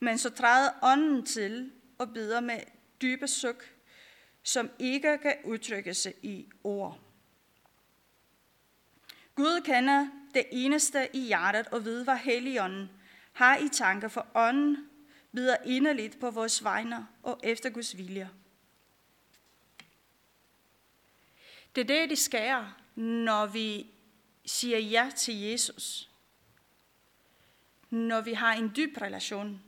Men 0.00 0.18
så 0.18 0.30
træder 0.30 0.70
ånden 0.82 1.26
til 1.26 1.70
og 1.98 2.12
bider 2.14 2.40
med 2.40 2.60
dybe 3.02 3.28
suk, 3.28 3.64
som 4.42 4.70
ikke 4.78 5.18
kan 5.18 5.36
udtrykkes 5.44 6.08
i 6.22 6.48
ord. 6.64 7.00
Gud 9.34 9.60
kender 9.64 10.08
det 10.34 10.44
eneste 10.52 11.08
i 11.12 11.20
hjertet 11.20 11.66
og 11.66 11.84
ved, 11.84 12.04
hvad 12.04 12.16
Helligånden 12.16 12.90
har 13.32 13.56
i 13.56 13.68
tanker 13.68 14.08
for 14.08 14.26
ånden, 14.34 14.88
bider 15.32 15.56
inderligt 15.64 16.20
på 16.20 16.30
vores 16.30 16.64
vegne 16.64 17.06
og 17.22 17.40
efter 17.44 17.70
Guds 17.70 17.96
vilje. 17.96 18.30
Det 21.74 21.80
er 21.80 21.86
det, 21.86 22.10
det 22.10 22.18
skærer, 22.18 22.80
når 23.00 23.46
vi 23.46 23.86
siger 24.46 24.78
ja 24.78 25.10
til 25.16 25.40
Jesus. 25.40 26.10
Når 27.90 28.20
vi 28.20 28.32
har 28.32 28.52
en 28.54 28.72
dyb 28.76 28.96
relation 29.02 29.62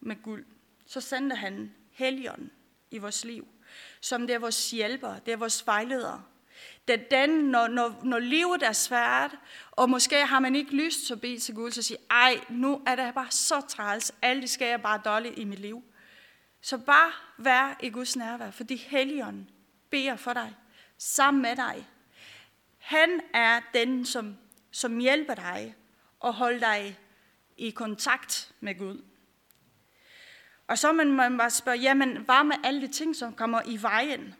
med 0.00 0.22
Gud, 0.22 0.44
så 0.92 1.00
sender 1.00 1.36
han 1.36 1.74
Helligånden 1.90 2.50
i 2.90 2.98
vores 2.98 3.24
liv, 3.24 3.48
som 4.00 4.26
det 4.26 4.34
er 4.34 4.38
vores 4.38 4.70
hjælper, 4.70 5.18
det 5.18 5.32
er 5.32 5.36
vores 5.36 5.66
vejleder, 5.66 6.28
det 6.88 6.94
er 6.94 7.26
den, 7.26 7.30
når, 7.30 7.68
når, 7.68 8.00
når 8.04 8.18
livet 8.18 8.62
er 8.62 8.72
svært, 8.72 9.36
og 9.70 9.90
måske 9.90 10.26
har 10.26 10.40
man 10.40 10.56
ikke 10.56 10.76
lyst 10.76 11.06
til 11.06 11.14
at 11.14 11.20
bede 11.20 11.38
til 11.38 11.54
Gud, 11.54 11.70
så 11.70 11.82
sige, 11.82 11.98
ej, 12.10 12.40
nu 12.48 12.82
er 12.86 12.96
det 12.96 13.14
bare 13.14 13.30
så 13.30 13.60
træls, 13.60 14.14
alt 14.22 14.42
det 14.42 14.50
skal 14.50 14.68
jeg 14.68 14.82
bare 14.82 15.00
dårligt 15.04 15.38
i 15.38 15.44
mit 15.44 15.58
liv. 15.58 15.84
Så 16.60 16.78
bare 16.78 17.12
vær 17.38 17.78
i 17.82 17.90
Guds 17.90 18.16
nærvær, 18.16 18.50
fordi 18.50 18.76
Helligånden 18.76 19.50
beder 19.90 20.16
for 20.16 20.32
dig, 20.32 20.54
sammen 20.98 21.42
med 21.42 21.56
dig. 21.56 21.88
Han 22.78 23.20
er 23.34 23.60
den, 23.74 24.06
som, 24.06 24.36
som 24.70 24.98
hjælper 24.98 25.34
dig 25.34 25.74
og 26.20 26.34
holder 26.34 26.58
dig 26.58 26.98
i 27.56 27.70
kontakt 27.70 28.52
med 28.60 28.78
Gud. 28.78 29.11
Og 30.72 30.78
så 30.78 30.92
man, 30.92 31.12
man 31.12 31.36
bare 31.38 31.50
spørge, 31.50 31.78
jamen 31.78 32.16
hvad 32.16 32.44
med 32.44 32.56
alle 32.64 32.80
de 32.80 32.92
ting, 32.92 33.16
som 33.16 33.34
kommer 33.34 33.62
i 33.66 33.82
vejen? 33.82 34.34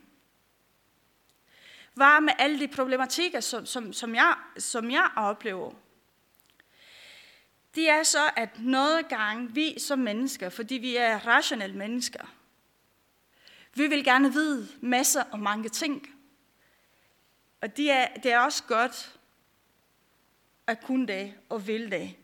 Hvad 1.94 2.20
med 2.20 2.32
alle 2.38 2.60
de 2.60 2.68
problematikker, 2.68 3.40
som, 3.40 3.66
som, 3.66 3.92
som, 3.92 4.14
jeg, 4.14 4.34
som 4.58 4.90
jeg 4.90 5.10
oplever? 5.16 5.72
Det 7.74 7.90
er 7.90 8.02
så, 8.02 8.30
at 8.36 8.48
noget 8.58 9.08
gang 9.08 9.54
vi 9.54 9.78
som 9.78 9.98
mennesker, 9.98 10.48
fordi 10.48 10.74
vi 10.74 10.96
er 10.96 11.26
rationelle 11.26 11.76
mennesker, 11.76 12.24
vi 13.74 13.86
vil 13.86 14.04
gerne 14.04 14.32
vide 14.32 14.68
masser 14.80 15.22
og 15.22 15.38
mange 15.38 15.68
ting. 15.68 16.14
Og 17.60 17.76
det 17.76 17.90
er, 17.90 18.08
det 18.22 18.32
er 18.32 18.38
også 18.38 18.64
godt 18.64 19.18
at 20.66 20.84
kunne 20.84 21.06
det 21.06 21.34
og 21.48 21.66
vil 21.66 21.90
det. 21.90 22.14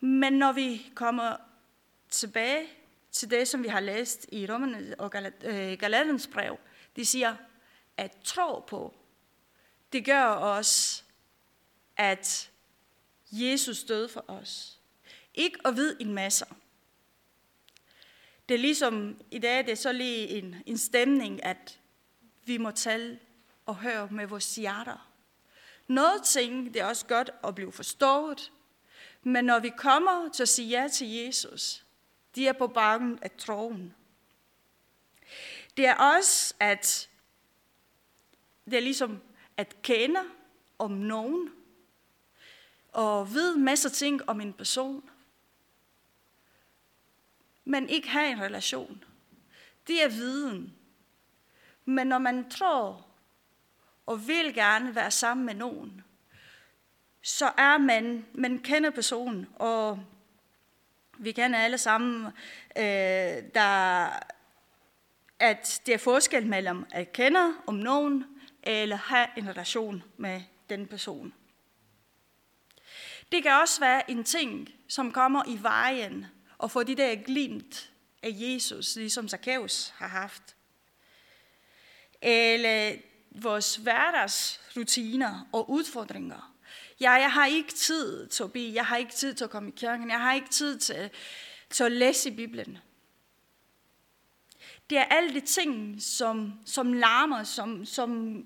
Men 0.00 0.32
når 0.32 0.52
vi 0.52 0.92
kommer 0.94 1.36
tilbage 2.10 2.68
til 3.12 3.30
det, 3.30 3.48
som 3.48 3.62
vi 3.62 3.68
har 3.68 3.80
læst 3.80 4.26
i 4.32 4.46
Romerne 4.46 4.94
og 4.98 5.12
øh, 5.44 5.78
Galatens 5.78 6.26
brev, 6.26 6.58
de 6.96 7.04
siger, 7.04 7.36
at 7.96 8.16
tro 8.24 8.60
på, 8.60 8.94
det 9.92 10.04
gør 10.04 10.24
os, 10.24 11.04
at 11.96 12.50
Jesus 13.32 13.84
døde 13.84 14.08
for 14.08 14.24
os. 14.28 14.78
Ikke 15.34 15.58
at 15.64 15.76
vide 15.76 15.96
en 16.00 16.14
masse. 16.14 16.44
Det 18.48 18.54
er 18.54 18.58
ligesom, 18.58 19.20
i 19.30 19.38
dag 19.38 19.64
det 19.64 19.72
er 19.72 19.76
så 19.76 19.92
lige 19.92 20.28
en, 20.28 20.56
en 20.66 20.78
stemning, 20.78 21.44
at 21.44 21.78
vi 22.44 22.58
må 22.58 22.70
tale 22.70 23.18
og 23.66 23.76
høre 23.76 24.08
med 24.10 24.26
vores 24.26 24.56
hjerter. 24.56 25.10
Noget 25.86 26.22
ting, 26.22 26.74
det 26.74 26.82
er 26.82 26.86
også 26.86 27.06
godt 27.06 27.30
at 27.44 27.54
blive 27.54 27.72
forstået, 27.72 28.52
men 29.22 29.44
når 29.44 29.58
vi 29.58 29.70
kommer 29.76 30.28
til 30.34 30.42
at 30.42 30.48
sige 30.48 30.68
ja 30.68 30.88
til 30.88 31.08
Jesus, 31.08 31.84
de 32.34 32.48
er 32.48 32.52
på 32.52 32.66
bakken 32.66 33.18
af 33.22 33.30
troen. 33.30 33.94
Det 35.76 35.86
er 35.86 35.94
også, 35.94 36.54
at 36.60 37.08
det 38.64 38.74
er 38.74 38.80
ligesom 38.80 39.20
at 39.56 39.82
kende 39.82 40.20
om 40.78 40.90
nogen, 40.90 41.50
og 42.92 43.32
vide 43.32 43.58
masser 43.58 43.88
ting 43.88 44.28
om 44.28 44.40
en 44.40 44.52
person, 44.52 45.10
men 47.64 47.88
ikke 47.88 48.08
have 48.08 48.30
en 48.30 48.40
relation. 48.40 49.04
Det 49.86 50.04
er 50.04 50.08
viden. 50.08 50.74
Men 51.84 52.06
når 52.06 52.18
man 52.18 52.50
tror 52.50 53.06
og 54.06 54.28
vil 54.28 54.54
gerne 54.54 54.94
være 54.94 55.10
sammen 55.10 55.46
med 55.46 55.54
nogen, 55.54 56.04
så 57.22 57.52
er 57.56 57.78
man, 57.78 58.26
man 58.32 58.58
kender 58.58 58.90
personen, 58.90 59.46
og 59.56 60.04
vi 61.20 61.32
kender 61.32 61.58
alle 61.58 61.78
sammen, 61.78 62.26
øh, 62.76 62.82
der, 63.54 64.06
at 65.38 65.82
det 65.86 65.94
er 65.94 65.98
forskel 65.98 66.46
mellem 66.46 66.86
at 66.90 67.12
kende 67.12 67.54
om 67.66 67.74
nogen, 67.74 68.24
eller 68.62 68.96
have 68.96 69.26
en 69.36 69.48
relation 69.48 70.02
med 70.16 70.42
den 70.70 70.86
person. 70.86 71.34
Det 73.32 73.42
kan 73.42 73.52
også 73.52 73.80
være 73.80 74.10
en 74.10 74.24
ting, 74.24 74.68
som 74.88 75.12
kommer 75.12 75.42
i 75.48 75.62
vejen 75.62 76.26
og 76.58 76.70
får 76.70 76.82
de 76.82 76.94
der 76.94 77.14
glimt 77.14 77.90
af 78.22 78.30
Jesus, 78.32 78.96
ligesom 78.96 79.28
Zacchaeus 79.28 79.94
har 79.96 80.08
haft. 80.08 80.56
Eller 82.22 82.96
vores 83.30 83.76
hverdagsrutiner 83.76 85.48
og 85.52 85.70
udfordringer. 85.70 86.49
Ja, 87.00 87.12
jeg 87.12 87.32
har 87.32 87.46
ikke 87.46 87.72
tid 87.72 88.26
til 88.26 88.42
at 88.42 88.52
bede, 88.52 88.74
jeg 88.74 88.86
har 88.86 88.96
ikke 88.96 89.12
tid 89.12 89.34
til 89.34 89.44
at 89.44 89.50
komme 89.50 89.68
i 89.68 89.72
kirken, 89.76 90.10
jeg 90.10 90.20
har 90.20 90.34
ikke 90.34 90.48
tid 90.48 90.78
til, 90.78 91.10
til 91.70 91.84
at 91.84 91.92
læse 91.92 92.30
i 92.30 92.36
Bibelen. 92.36 92.78
Det 94.90 94.98
er 94.98 95.04
alle 95.04 95.34
de 95.34 95.40
ting, 95.40 96.02
som, 96.02 96.52
som 96.64 96.92
larmer, 96.92 97.42
som, 97.44 97.84
som 97.84 98.42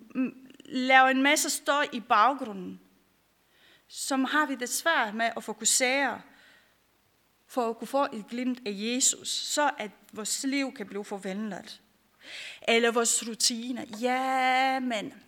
laver 0.64 1.08
en 1.08 1.22
masse 1.22 1.50
støj 1.50 1.86
i 1.92 2.00
baggrunden. 2.00 2.80
Som 3.88 4.24
har 4.24 4.46
vi 4.46 4.54
det 4.54 4.68
svært 4.68 5.14
med 5.14 5.30
at 5.36 5.44
fokusere 5.44 6.22
for 7.46 7.70
at 7.70 7.78
kunne 7.78 7.88
få 7.88 8.04
et 8.04 8.24
glimt 8.28 8.58
af 8.66 8.72
Jesus, 8.74 9.28
så 9.28 9.70
at 9.78 9.90
vores 10.12 10.44
liv 10.44 10.72
kan 10.72 10.86
blive 10.86 11.04
forvandlet. 11.04 11.80
Eller 12.68 12.90
vores 12.90 13.28
rutiner. 13.28 13.84
Ja, 14.00 14.80
men 14.80 15.23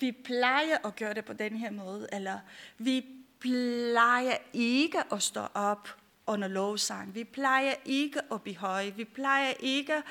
vi 0.00 0.12
plejer 0.12 0.86
at 0.86 0.96
gøre 0.96 1.14
det 1.14 1.24
på 1.24 1.32
den 1.32 1.56
her 1.56 1.70
måde, 1.70 2.08
eller 2.12 2.38
vi 2.78 3.04
plejer 3.40 4.36
ikke 4.52 5.12
at 5.12 5.22
stå 5.22 5.40
op 5.54 5.88
under 6.26 6.48
lovsang. 6.48 7.14
Vi 7.14 7.24
plejer 7.24 7.74
ikke 7.84 8.20
at 8.32 8.42
blive 8.42 8.56
høje. 8.56 8.90
Vi 8.90 9.04
plejer 9.04 9.52
ikke 9.60 10.02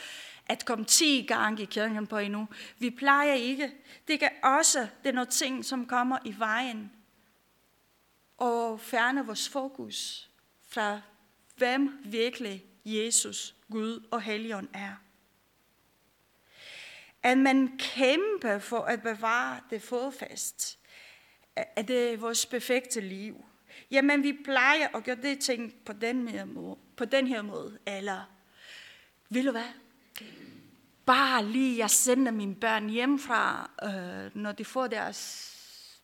at 0.45 0.65
komme 0.65 0.85
10 0.85 1.25
gange 1.27 1.63
i 1.63 1.65
kirken 1.65 2.07
på 2.07 2.17
endnu. 2.17 2.47
Vi 2.79 2.89
plejer 2.89 3.33
ikke. 3.33 3.71
Det 4.07 4.19
kan 4.19 4.29
også, 4.43 4.87
det 5.03 5.09
er 5.09 5.13
noget 5.13 5.29
ting, 5.29 5.65
som 5.65 5.85
kommer 5.85 6.17
i 6.25 6.35
vejen 6.37 6.91
og 8.37 8.79
fjerne 8.79 9.25
vores 9.25 9.49
fokus 9.49 10.29
fra 10.67 11.01
hvem 11.57 11.99
virkelig 12.05 12.65
Jesus, 12.85 13.55
Gud 13.71 14.07
og 14.11 14.21
Helligånd 14.21 14.67
er. 14.73 15.04
At 17.25 17.37
man 17.37 17.77
kæmper 17.79 18.59
for 18.59 18.79
at 18.79 19.01
bevare 19.01 19.59
det 19.69 19.81
fodfast, 19.81 20.79
af 21.55 21.85
det 21.85 22.21
vores 22.21 22.45
perfekte 22.45 23.01
liv. 23.01 23.45
Jamen, 23.91 24.23
vi 24.23 24.37
plejer 24.45 24.87
at 24.95 25.03
gøre 25.03 25.15
det 25.15 25.39
ting 25.39 25.73
på 25.85 25.93
den 25.93 26.27
her 26.27 26.45
måde, 26.45 26.77
på 26.97 27.05
den 27.05 27.27
her 27.27 27.41
måde. 27.41 27.77
eller 27.85 28.29
vil 29.29 29.45
du 29.45 29.51
hvad? 29.51 29.71
Bare 31.05 31.45
lige, 31.45 31.77
jeg 31.77 31.89
sender 31.89 32.31
mine 32.31 32.55
børn 32.55 32.89
hjemmefra, 32.89 33.69
øh, 33.83 34.41
når 34.41 34.51
de 34.51 34.65
får 34.65 34.87
deres 34.87 35.51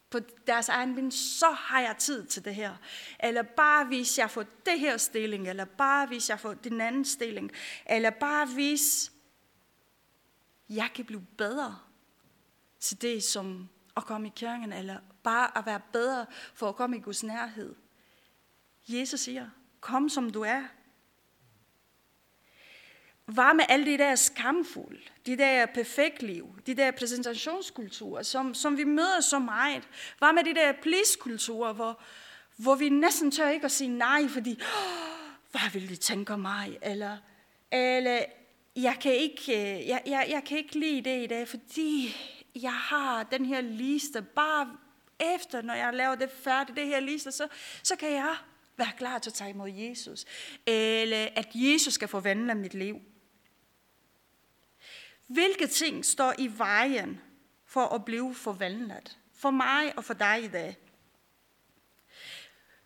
på 0.10 0.20
deres 0.48 0.70
egen 0.70 0.96
vind, 0.96 1.12
så 1.12 1.52
har 1.52 1.82
jeg 1.82 1.96
tid 1.98 2.26
til 2.26 2.46
det 2.46 2.56
her. 2.56 2.76
Eller 3.20 3.42
bare 3.42 3.86
hvis 3.86 4.18
jeg 4.18 4.30
får 4.30 4.46
det 4.66 4.80
her 4.80 4.98
stilling, 4.98 5.50
eller 5.50 5.66
bare 5.66 6.08
hvis 6.08 6.30
jeg 6.30 6.40
får 6.40 6.54
den 6.54 6.82
anden 6.82 7.06
stilling, 7.06 7.52
eller 7.86 8.10
bare 8.10 8.46
hvis 8.46 9.12
jeg 10.76 10.90
kan 10.96 11.06
blive 11.06 11.26
bedre 11.38 11.80
til 12.80 13.02
det, 13.02 13.24
som 13.24 13.70
at 13.98 14.06
komme 14.06 14.28
i 14.28 14.32
kirken, 14.36 14.74
eller 14.74 14.98
bare 15.24 15.58
at 15.58 15.66
være 15.66 15.82
bedre 15.94 16.26
for 16.54 16.70
at 16.70 16.76
komme 16.76 16.98
i 16.98 17.00
Guds 17.00 17.24
nærhed. 17.24 17.76
Jesus 18.88 19.20
siger, 19.20 19.50
kom 19.80 20.10
som 20.10 20.30
du 20.30 20.42
er. 20.42 20.64
Var 23.28 23.54
med 23.54 23.66
alle 23.70 23.86
de 23.86 23.98
der 23.98 24.16
skamfulde, 24.16 25.02
de 25.26 25.38
der 25.38 25.66
perfekt 25.66 26.24
liv, 26.24 26.60
de 26.66 26.74
der 26.74 26.92
præsentationskulturer, 26.92 28.24
som, 28.24 28.54
som 28.54 28.78
vi 28.78 28.84
møder 28.84 29.20
så 29.20 29.40
meget. 29.40 29.88
Var 30.20 30.32
med 30.32 30.44
de 30.44 30.56
der 30.56 30.74
please-kulturer, 30.82 31.74
hvor, 31.74 32.02
hvor 32.58 32.76
vi 32.76 32.90
næsten 32.90 33.32
tør 33.32 33.50
ikke 33.50 33.66
at 33.66 33.72
sige 33.72 33.98
nej, 33.98 34.28
fordi, 34.28 34.52
oh, 34.52 35.32
hvad 35.52 35.72
vil 35.74 35.90
de 35.90 35.96
tænke 35.96 36.34
om 36.34 36.40
mig? 36.40 36.78
Eller, 36.82 37.18
eller 37.72 38.26
jeg, 38.76 38.98
kan 39.02 39.14
ikke, 39.14 39.54
øh, 39.54 39.88
jeg, 39.88 40.02
jeg, 40.06 40.28
jeg 40.30 40.44
kan 40.44 40.58
ikke 40.58 40.80
lide 40.80 41.10
det 41.10 41.24
i 41.24 41.28
dag, 41.28 41.48
fordi 41.48 42.16
jeg 42.56 42.74
har 42.74 43.24
den 43.24 43.46
her 43.46 43.62
liste. 43.62 44.22
Bare 44.22 44.78
efter, 45.20 45.62
når 45.62 45.74
jeg 45.74 45.94
laver 45.94 46.16
det 46.16 46.32
færdigt, 46.32 46.78
det 46.78 46.88
her 46.88 47.00
liste, 47.00 47.32
så, 47.32 47.48
så 47.84 47.96
kan 47.96 48.12
jeg 48.12 48.36
være 48.78 48.92
klar 48.98 49.20
til 49.20 49.30
at 49.30 49.34
tage 49.34 49.50
imod 49.50 49.70
Jesus. 49.70 50.26
Eller 50.66 51.28
at 51.36 51.48
Jesus 51.54 51.94
skal 51.94 52.08
forvandle 52.08 52.56
mit 52.56 52.74
liv. 52.74 53.02
Hvilke 55.28 55.68
ting 55.68 56.06
står 56.06 56.34
i 56.38 56.52
vejen 56.58 57.22
for 57.66 57.86
at 57.86 58.06
blive 58.06 58.36
forvandlet? 58.36 59.18
For 59.34 59.52
mig 59.52 59.98
og 59.98 60.04
for 60.04 60.14
dig 60.14 60.44
i 60.44 60.48
dag. 60.48 60.78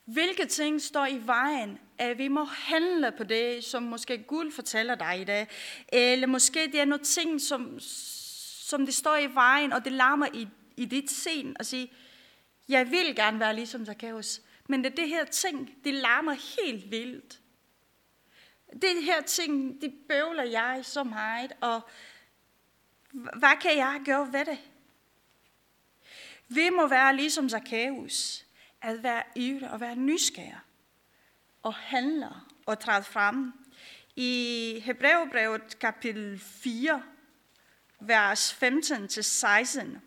Hvilke 0.05 0.45
ting 0.45 0.81
står 0.81 1.05
i 1.05 1.21
vejen, 1.25 1.79
at 1.97 2.17
vi 2.17 2.27
må 2.27 2.43
handle 2.43 3.11
på 3.11 3.23
det, 3.23 3.63
som 3.63 3.83
måske 3.83 4.17
Gud 4.17 4.51
fortæller 4.51 4.95
dig 4.95 5.21
i 5.21 5.23
dag? 5.23 5.47
Eller 5.87 6.27
måske 6.27 6.59
det 6.71 6.79
er 6.79 6.85
nogle 6.85 7.03
ting, 7.03 7.41
som, 7.41 7.79
som 7.79 8.85
det 8.85 8.95
står 8.95 9.17
i 9.17 9.33
vejen, 9.33 9.73
og 9.73 9.85
det 9.85 9.91
larmer 9.91 10.27
i, 10.33 10.47
i 10.77 10.85
dit 10.85 11.11
sind 11.11 11.55
og 11.59 11.65
sige, 11.65 11.91
jeg 12.69 12.91
vil 12.91 13.15
gerne 13.15 13.39
være 13.39 13.55
ligesom 13.55 13.85
Zacchaeus, 13.85 14.41
men 14.67 14.83
det, 14.83 14.97
det 14.97 15.07
her 15.07 15.25
ting, 15.25 15.75
det 15.83 15.93
larmer 15.93 16.61
helt 16.61 16.91
vildt. 16.91 17.39
Det 18.81 19.03
her 19.03 19.21
ting, 19.21 19.81
det 19.81 19.93
bøvler 20.09 20.43
jeg 20.43 20.79
så 20.83 21.03
meget, 21.03 21.53
og 21.61 21.81
hvad 23.11 23.61
kan 23.61 23.77
jeg 23.77 24.01
gøre 24.05 24.33
ved 24.33 24.45
det? 24.45 24.57
Vi 26.47 26.69
må 26.69 26.87
være 26.87 27.15
ligesom 27.15 27.49
Zacchaeus, 27.49 28.45
at 28.81 29.03
være 29.03 29.23
ivrig 29.35 29.71
og 29.71 29.81
være 29.81 29.95
nysgerrig, 29.95 30.59
og 31.65 31.73
handler 31.73 32.47
og 32.65 32.79
træder 32.79 33.01
frem. 33.01 33.53
I 34.15 34.81
Hebræerbrevet 34.85 35.79
kapitel 35.79 36.39
4, 36.39 37.03
vers 37.99 38.53
15-16, 38.53 39.97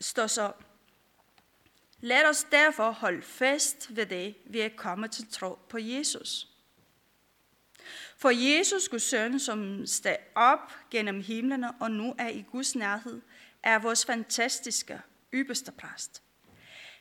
står 0.00 0.26
så, 0.26 0.52
Lad 2.00 2.28
os 2.28 2.46
derfor 2.50 2.90
holde 2.90 3.22
fast 3.22 3.96
ved 3.96 4.06
det, 4.06 4.34
vi 4.44 4.60
er 4.60 4.68
kommet 4.76 5.10
til 5.10 5.26
tro 5.30 5.58
på 5.68 5.78
Jesus. 5.78 6.48
For 8.16 8.30
Jesus, 8.30 8.88
Guds 8.88 9.02
søn, 9.02 9.38
som 9.40 9.86
steg 9.86 10.18
op 10.34 10.72
gennem 10.90 11.22
himlene 11.22 11.72
og 11.80 11.90
nu 11.90 12.14
er 12.18 12.28
i 12.28 12.44
Guds 12.52 12.74
nærhed, 12.74 13.20
er 13.62 13.78
vores 13.78 14.06
fantastiske 14.06 15.00
ypperste 15.34 15.72
præst. 15.72 16.22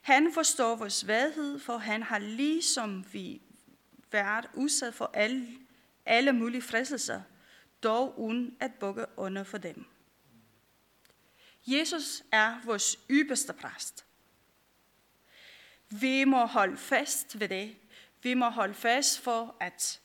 Han 0.01 0.33
forstår 0.33 0.75
vores 0.75 0.93
svaghed, 0.93 1.59
for 1.59 1.77
han 1.77 2.03
har 2.03 2.19
ligesom 2.19 3.05
vi 3.13 3.41
været 4.11 4.49
udsat 4.53 4.93
for 4.93 5.11
alle, 5.13 5.47
alle 6.05 6.33
mulige 6.33 6.61
fristelser, 6.61 7.21
dog 7.83 8.19
uden 8.19 8.57
at 8.59 8.73
bukke 8.73 9.05
under 9.17 9.43
for 9.43 9.57
dem. 9.57 9.85
Jesus 11.67 12.23
er 12.31 12.61
vores 12.65 12.99
ypperste 13.09 13.53
præst. 13.53 14.05
Vi 15.89 16.23
må 16.23 16.45
holde 16.45 16.77
fast 16.77 17.39
ved 17.39 17.49
det. 17.49 17.75
Vi 18.21 18.33
må 18.33 18.49
holde 18.49 18.73
fast 18.73 19.19
for, 19.19 19.55
at 19.59 20.01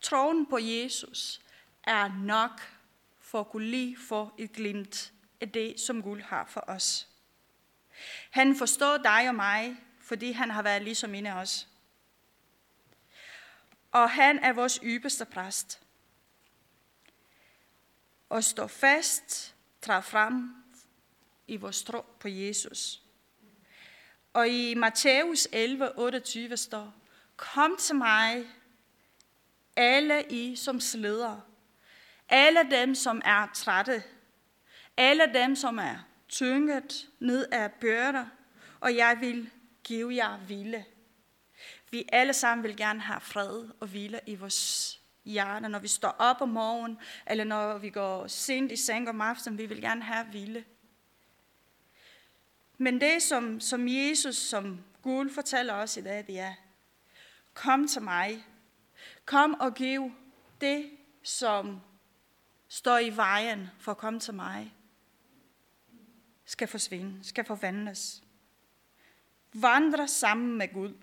troen 0.00 0.46
på 0.46 0.58
Jesus 0.58 1.40
er 1.84 2.08
nok 2.24 2.60
for 3.20 3.40
at 3.40 3.48
kunne 3.48 3.66
lige 3.66 3.96
få 3.96 4.30
et 4.38 4.52
glimt 4.52 5.12
af 5.40 5.50
det, 5.50 5.80
som 5.80 6.02
Gud 6.02 6.20
har 6.20 6.46
for 6.46 6.64
os. 6.66 7.08
Han 8.30 8.56
forstår 8.56 8.96
dig 8.96 9.28
og 9.28 9.34
mig, 9.34 9.76
fordi 10.00 10.32
han 10.32 10.50
har 10.50 10.62
været 10.62 10.82
ligesom 10.82 11.14
en 11.14 11.26
af 11.26 11.34
os. 11.34 11.68
Og 13.92 14.10
han 14.10 14.38
er 14.38 14.52
vores 14.52 14.80
ypperste 14.82 15.24
præst. 15.24 15.80
Og 18.28 18.44
står 18.44 18.66
fast, 18.66 19.54
træder 19.82 20.00
frem 20.00 20.54
i 21.46 21.56
vores 21.56 21.82
tro 21.82 22.04
på 22.20 22.28
Jesus. 22.28 23.02
Og 24.32 24.48
i 24.48 24.74
Matthæus 24.74 25.48
11, 25.52 25.98
28 25.98 26.56
står, 26.56 26.94
Kom 27.36 27.76
til 27.76 27.94
mig, 27.94 28.46
alle 29.76 30.24
I 30.30 30.56
som 30.56 30.80
slider, 30.80 31.40
alle 32.28 32.70
dem 32.70 32.94
som 32.94 33.22
er 33.24 33.46
trætte, 33.54 34.02
alle 34.96 35.34
dem 35.34 35.56
som 35.56 35.78
er 35.78 36.11
tynget 36.32 37.08
ned 37.20 37.46
af 37.52 37.72
byrder, 37.72 38.26
og 38.80 38.96
jeg 38.96 39.16
vil 39.20 39.50
give 39.84 40.14
jer 40.14 40.38
hvile. 40.38 40.84
Vi 41.90 42.08
alle 42.12 42.32
sammen 42.32 42.64
vil 42.64 42.76
gerne 42.76 43.00
have 43.00 43.20
fred 43.20 43.68
og 43.80 43.86
hvile 43.88 44.20
i 44.26 44.34
vores 44.34 45.00
hjerte, 45.24 45.68
når 45.68 45.78
vi 45.78 45.88
står 45.88 46.08
op 46.08 46.40
om 46.40 46.48
morgenen, 46.48 46.98
eller 47.26 47.44
når 47.44 47.78
vi 47.78 47.90
går 47.90 48.26
sent 48.26 48.72
i 48.72 48.76
seng 48.76 49.08
om 49.08 49.20
aftenen, 49.20 49.58
vi 49.58 49.66
vil 49.66 49.80
gerne 49.80 50.02
have 50.02 50.24
hvile. 50.24 50.64
Men 52.78 53.00
det, 53.00 53.22
som, 53.22 53.60
som 53.60 53.88
Jesus, 53.88 54.36
som 54.36 54.84
Gud 55.02 55.30
fortæller 55.30 55.74
os 55.74 55.96
i 55.96 56.00
dag, 56.00 56.26
det 56.26 56.38
er, 56.38 56.54
kom 57.54 57.88
til 57.88 58.02
mig. 58.02 58.46
Kom 59.24 59.54
og 59.54 59.74
giv 59.74 60.12
det, 60.60 60.90
som 61.22 61.80
står 62.68 62.98
i 62.98 63.16
vejen 63.16 63.70
for 63.78 63.92
at 63.92 63.98
komme 63.98 64.20
til 64.20 64.34
mig, 64.34 64.74
skal 66.44 66.68
forsvinde, 66.68 67.24
skal 67.24 67.44
forvandles. 67.44 68.22
Vandre 69.52 70.08
sammen 70.08 70.58
med 70.58 70.72
Gud. 70.72 70.94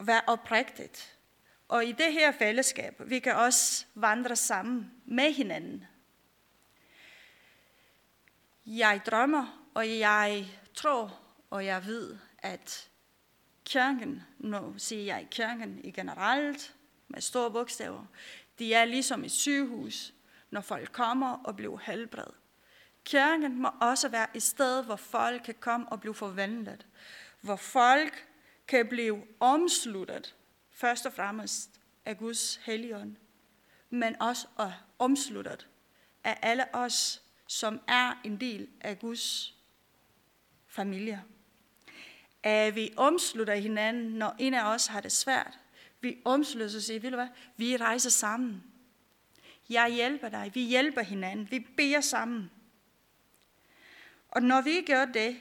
Vær 0.00 0.20
oprigtigt. 0.26 1.18
Og 1.68 1.84
i 1.84 1.92
det 1.92 2.12
her 2.12 2.32
fællesskab, 2.32 3.02
vi 3.06 3.18
kan 3.18 3.36
også 3.36 3.86
vandre 3.94 4.36
sammen 4.36 4.90
med 5.04 5.32
hinanden. 5.32 5.84
Jeg 8.66 9.00
drømmer, 9.06 9.70
og 9.74 9.98
jeg 9.98 10.46
tror, 10.74 11.20
og 11.50 11.66
jeg 11.66 11.86
ved, 11.86 12.18
at 12.38 12.90
kirken, 13.64 14.22
nu 14.38 14.74
siger 14.78 15.02
jeg 15.02 15.28
kirken 15.30 15.84
i 15.84 15.90
generelt, 15.90 16.74
med 17.08 17.20
store 17.20 17.50
bogstaver, 17.50 18.06
de 18.58 18.74
er 18.74 18.84
ligesom 18.84 19.24
et 19.24 19.30
sygehus, 19.30 20.14
når 20.50 20.60
folk 20.60 20.92
kommer 20.92 21.32
og 21.32 21.56
bliver 21.56 21.78
helbredt. 21.78 22.34
Kirken 23.04 23.62
må 23.62 23.70
også 23.80 24.08
være 24.08 24.36
et 24.36 24.42
sted, 24.42 24.84
hvor 24.84 24.96
folk 24.96 25.42
kan 25.42 25.54
komme 25.60 25.88
og 25.88 26.00
blive 26.00 26.14
forvandlet. 26.14 26.86
Hvor 27.40 27.56
folk 27.56 28.28
kan 28.68 28.88
blive 28.88 29.22
omsluttet, 29.40 30.34
først 30.70 31.06
og 31.06 31.12
fremmest 31.12 31.80
af 32.04 32.18
Guds 32.18 32.56
helligånd, 32.56 33.16
men 33.90 34.22
også 34.22 34.46
omsluttet 34.98 35.68
af 36.24 36.38
alle 36.42 36.74
os, 36.74 37.22
som 37.46 37.80
er 37.88 38.20
en 38.24 38.40
del 38.40 38.68
af 38.80 38.98
Guds 38.98 39.54
familie. 40.66 41.22
At 42.42 42.74
vi 42.74 42.92
omslutter 42.96 43.54
hinanden, 43.54 44.12
når 44.12 44.36
en 44.38 44.54
af 44.54 44.74
os 44.74 44.86
har 44.86 45.00
det 45.00 45.12
svært. 45.12 45.58
Vi 46.00 46.18
omslutter 46.24 46.66
os 46.66 46.74
og 46.74 46.82
siger, 46.82 47.00
ved 47.00 47.10
du 47.10 47.16
hvad, 47.16 47.28
vi 47.56 47.76
rejser 47.76 48.10
sammen. 48.10 48.64
Jeg 49.68 49.90
hjælper 49.90 50.28
dig, 50.28 50.50
vi 50.54 50.60
hjælper 50.60 51.02
hinanden, 51.02 51.50
vi 51.50 51.58
beder 51.76 52.00
sammen. 52.00 52.50
Og 54.34 54.42
når 54.42 54.60
vi 54.60 54.82
gør 54.86 55.04
det, 55.04 55.40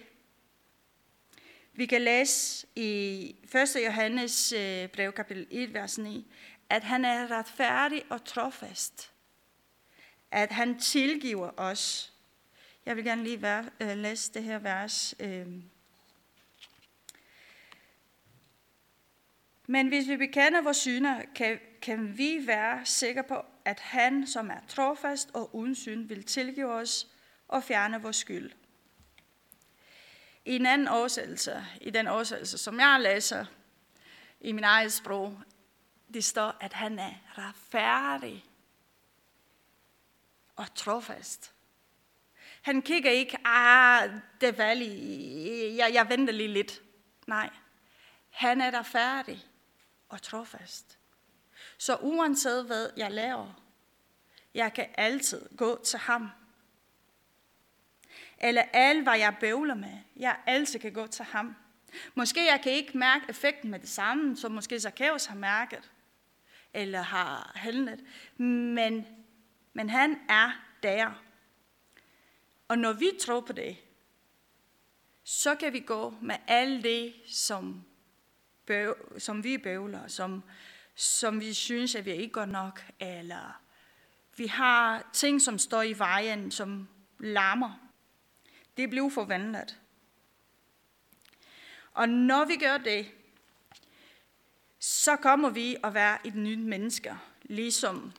Vi 1.76 1.86
kan 1.86 2.02
læse 2.02 2.68
i 2.76 3.36
1. 3.56 3.86
Johannes 3.86 4.52
øh, 4.52 4.88
brev, 4.88 5.12
kapitel 5.12 5.48
1, 5.52 5.74
vers 5.74 5.98
9, 5.98 6.32
at 6.70 6.84
han 6.84 7.06
er 7.06 7.32
retfærdig 7.32 8.04
og 8.10 8.26
trofast. 8.26 9.12
At 10.32 10.52
han 10.52 10.80
tilgiver 10.80 11.52
os. 11.58 12.14
Jeg 12.86 12.96
vil 12.96 13.04
gerne 13.04 13.24
lige 13.24 13.42
være, 13.42 13.70
øh, 13.80 13.98
læse 13.98 14.34
det 14.34 14.44
her 14.44 14.60
vers. 14.60 15.16
Øh. 15.20 15.48
Men 19.68 19.88
hvis 19.88 20.08
vi 20.08 20.18
bekender 20.18 20.62
vores 20.62 20.78
synder, 20.78 21.22
kan, 21.36 21.60
kan 21.82 22.18
vi 22.18 22.48
være 22.48 22.86
sikre 22.86 23.24
på, 23.24 23.46
at 23.66 23.80
han, 23.80 24.28
som 24.28 24.50
er 24.50 24.60
trofast 24.68 25.30
og 25.34 25.56
uden 25.56 25.76
synd, 25.76 26.08
vil 26.08 26.24
tilgive 26.24 26.72
os 26.72 27.08
og 27.48 27.64
fjerne 27.64 28.02
vores 28.02 28.16
skyld. 28.16 28.52
I 30.46 30.56
en 30.56 30.66
anden 30.66 30.88
oversættelse, 30.88 31.66
i 31.82 31.90
den 31.90 32.08
oversættelse, 32.08 32.58
som 32.58 32.80
jeg 32.80 33.00
læser 33.02 33.46
i 34.42 34.52
min 34.52 34.64
eget 34.64 34.94
sprog, 34.94 35.42
det 36.14 36.24
står, 36.24 36.58
at 36.60 36.74
han 36.74 37.00
er 37.00 37.14
retfærdig 37.38 38.46
og 40.56 40.76
trofast. 40.76 41.54
Han 42.62 42.82
kigger 42.82 43.12
ikke, 43.12 43.38
ah, 43.46 44.10
det 44.42 44.60
er 44.60 44.74
jeg, 45.76 45.94
jeg 45.94 46.10
venter 46.10 46.34
lige 46.34 46.54
lidt. 46.54 46.82
Nej, 47.28 47.50
han 48.30 48.62
er 48.62 48.72
der 48.72 48.84
færdig 48.84 49.46
og 50.10 50.22
trofast. 50.22 50.98
Så 51.78 51.96
uanset 51.96 52.66
hvad 52.66 52.90
jeg 52.98 53.12
laver, 53.12 53.62
jeg 54.54 54.74
kan 54.74 54.88
altid 54.98 55.50
gå 55.58 55.84
til 55.84 56.00
ham 56.00 56.30
eller 58.44 58.64
alt, 58.74 59.04
hvad 59.04 59.18
jeg 59.18 59.36
bøvler 59.40 59.76
med. 59.76 59.98
Jeg 60.16 60.38
altid 60.46 60.80
kan 60.80 60.94
gå 60.94 61.08
til 61.08 61.26
ham. 61.26 61.56
Måske 62.16 62.46
jeg 62.46 62.62
kan 62.64 62.72
ikke 62.72 62.98
mærke 62.98 63.26
effekten 63.30 63.72
med 63.72 63.80
det 63.80 63.90
samme, 63.90 64.38
som 64.38 64.52
måske 64.52 64.80
Zacchaeus 64.80 65.26
har 65.26 65.36
mærket, 65.36 65.92
eller 66.74 67.02
har 67.02 67.52
handlet, 67.56 68.00
men, 68.38 69.06
men 69.74 69.90
han 69.90 70.20
er 70.30 70.52
der. 70.84 71.24
Og 72.68 72.78
når 72.78 72.94
vi 72.94 73.10
tror 73.22 73.42
på 73.42 73.54
det, 73.54 73.78
så 75.24 75.56
kan 75.56 75.74
vi 75.74 75.80
gå 75.80 76.14
med 76.22 76.36
alt 76.48 76.84
det, 76.84 77.14
som, 77.28 77.84
bøv, 78.66 78.96
som 79.18 79.44
vi 79.44 79.58
bøvler, 79.58 80.08
som, 80.08 80.44
som 80.96 81.40
vi 81.40 81.54
synes, 81.54 81.96
at 81.96 82.06
vi 82.06 82.12
ikke 82.12 82.34
går 82.34 82.46
nok, 82.46 82.86
eller 83.00 83.62
vi 84.38 84.48
har 84.48 85.10
ting, 85.14 85.42
som 85.42 85.58
står 85.58 85.82
i 85.82 85.94
vejen, 85.94 86.52
som 86.52 86.88
larmer. 87.20 87.83
Det 88.78 88.90
blev 88.90 89.12
forvandlet. 89.12 89.80
Og 91.94 92.10
når 92.10 92.46
vi 92.46 92.56
gør 92.56 92.78
det, 92.78 93.12
så 94.80 95.16
kommer 95.16 95.50
vi 95.50 95.78
at 95.84 95.94
være 95.94 96.28
et 96.28 96.36
nyt 96.36 96.60
menneske, 96.60 97.16
ligesom 97.42 98.14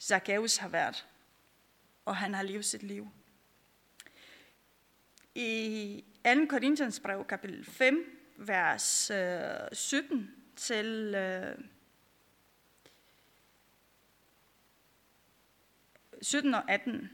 Zacchaeus 0.00 0.56
har 0.56 0.68
været, 0.68 1.06
og 2.04 2.16
han 2.16 2.34
har 2.34 2.42
levet 2.42 2.64
sit 2.64 2.82
liv. 2.82 3.08
I 5.34 6.04
2. 6.24 6.46
Korinthians 6.48 7.00
brev, 7.00 7.24
kapitel 7.24 7.64
5, 7.64 8.20
vers 8.36 9.10
17 9.72 10.18
øh, 10.18 10.26
til 10.56 11.14
øh, 11.14 11.58
17 16.22 16.54
og 16.54 16.70
18, 16.70 17.10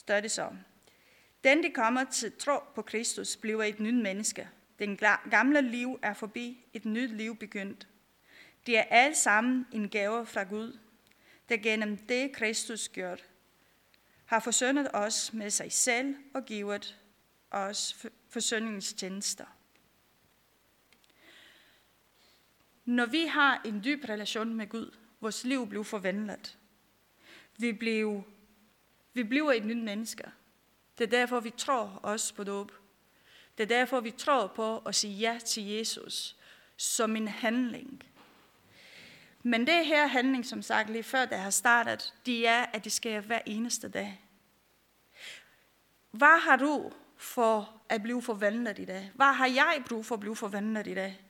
står 0.00 0.20
det 0.20 0.30
så. 0.30 0.48
Den, 1.44 1.62
der 1.62 1.70
kommer 1.74 2.04
til 2.04 2.32
tro 2.38 2.58
på 2.74 2.82
Kristus, 2.82 3.36
bliver 3.36 3.62
et 3.62 3.80
nyt 3.80 4.02
menneske. 4.02 4.48
Den 4.78 4.98
gamle 5.30 5.60
liv 5.60 5.98
er 6.02 6.14
forbi, 6.14 6.64
et 6.72 6.84
nyt 6.84 7.10
liv 7.10 7.36
begyndt. 7.36 7.88
Det 8.66 8.78
er 8.78 8.82
alt 8.82 9.16
sammen 9.16 9.66
en 9.72 9.88
gave 9.88 10.26
fra 10.26 10.42
Gud, 10.42 10.78
der 11.48 11.56
gennem 11.56 11.96
det 11.96 12.32
Kristus 12.32 12.88
gjort, 12.88 13.24
har 14.24 14.40
forsøndet 14.40 14.88
os 14.94 15.32
med 15.32 15.50
sig 15.50 15.72
selv 15.72 16.16
og 16.34 16.44
givet 16.44 16.98
os 17.50 18.06
forsøgningstjenester. 18.28 19.46
Når 22.84 23.06
vi 23.06 23.26
har 23.26 23.62
en 23.64 23.84
dyb 23.84 24.04
relation 24.08 24.54
med 24.54 24.68
Gud, 24.68 24.96
vores 25.20 25.44
liv 25.44 25.68
bliver 25.68 25.84
forvandlet. 25.84 26.58
Vi 27.58 27.72
bliver 27.72 28.22
vi 29.14 29.22
bliver 29.22 29.52
et 29.52 29.64
nyt 29.64 29.84
menneske. 29.84 30.24
Det 30.98 31.04
er 31.04 31.10
derfor, 31.10 31.40
vi 31.40 31.50
tror 31.50 32.00
også 32.02 32.34
på 32.34 32.44
dåb. 32.44 32.72
Det 33.58 33.62
er 33.62 33.78
derfor, 33.78 34.00
vi 34.00 34.10
tror 34.10 34.46
på 34.46 34.78
at 34.78 34.94
sige 34.94 35.14
ja 35.14 35.38
til 35.46 35.66
Jesus 35.66 36.36
som 36.76 37.16
en 37.16 37.28
handling. 37.28 38.02
Men 39.42 39.66
det 39.66 39.86
her 39.86 40.06
handling, 40.06 40.46
som 40.46 40.62
sagt 40.62 40.90
lige 40.90 41.02
før, 41.02 41.24
der 41.24 41.36
har 41.36 41.50
startet, 41.50 42.14
det 42.26 42.48
er, 42.48 42.66
at 42.72 42.84
det 42.84 42.92
sker 42.92 43.20
hver 43.20 43.40
eneste 43.46 43.88
dag. 43.88 44.20
Hvad 46.10 46.40
har 46.40 46.56
du 46.56 46.92
for 47.16 47.80
at 47.88 48.02
blive 48.02 48.22
forvandlet 48.22 48.78
i 48.78 48.84
dag? 48.84 49.10
Hvad 49.14 49.32
har 49.32 49.46
jeg 49.46 49.82
brug 49.88 50.06
for 50.06 50.14
at 50.14 50.20
blive 50.20 50.36
forvandlet 50.36 50.86
i 50.86 50.94
dag? 50.94 51.20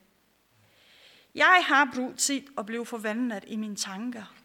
Jeg 1.35 1.63
har 1.67 1.91
brug 1.95 2.17
til 2.17 2.47
at 2.57 2.65
blive 2.65 2.85
forvandlet 2.85 3.43
i 3.47 3.55
mine 3.55 3.75
tanker. 3.75 4.35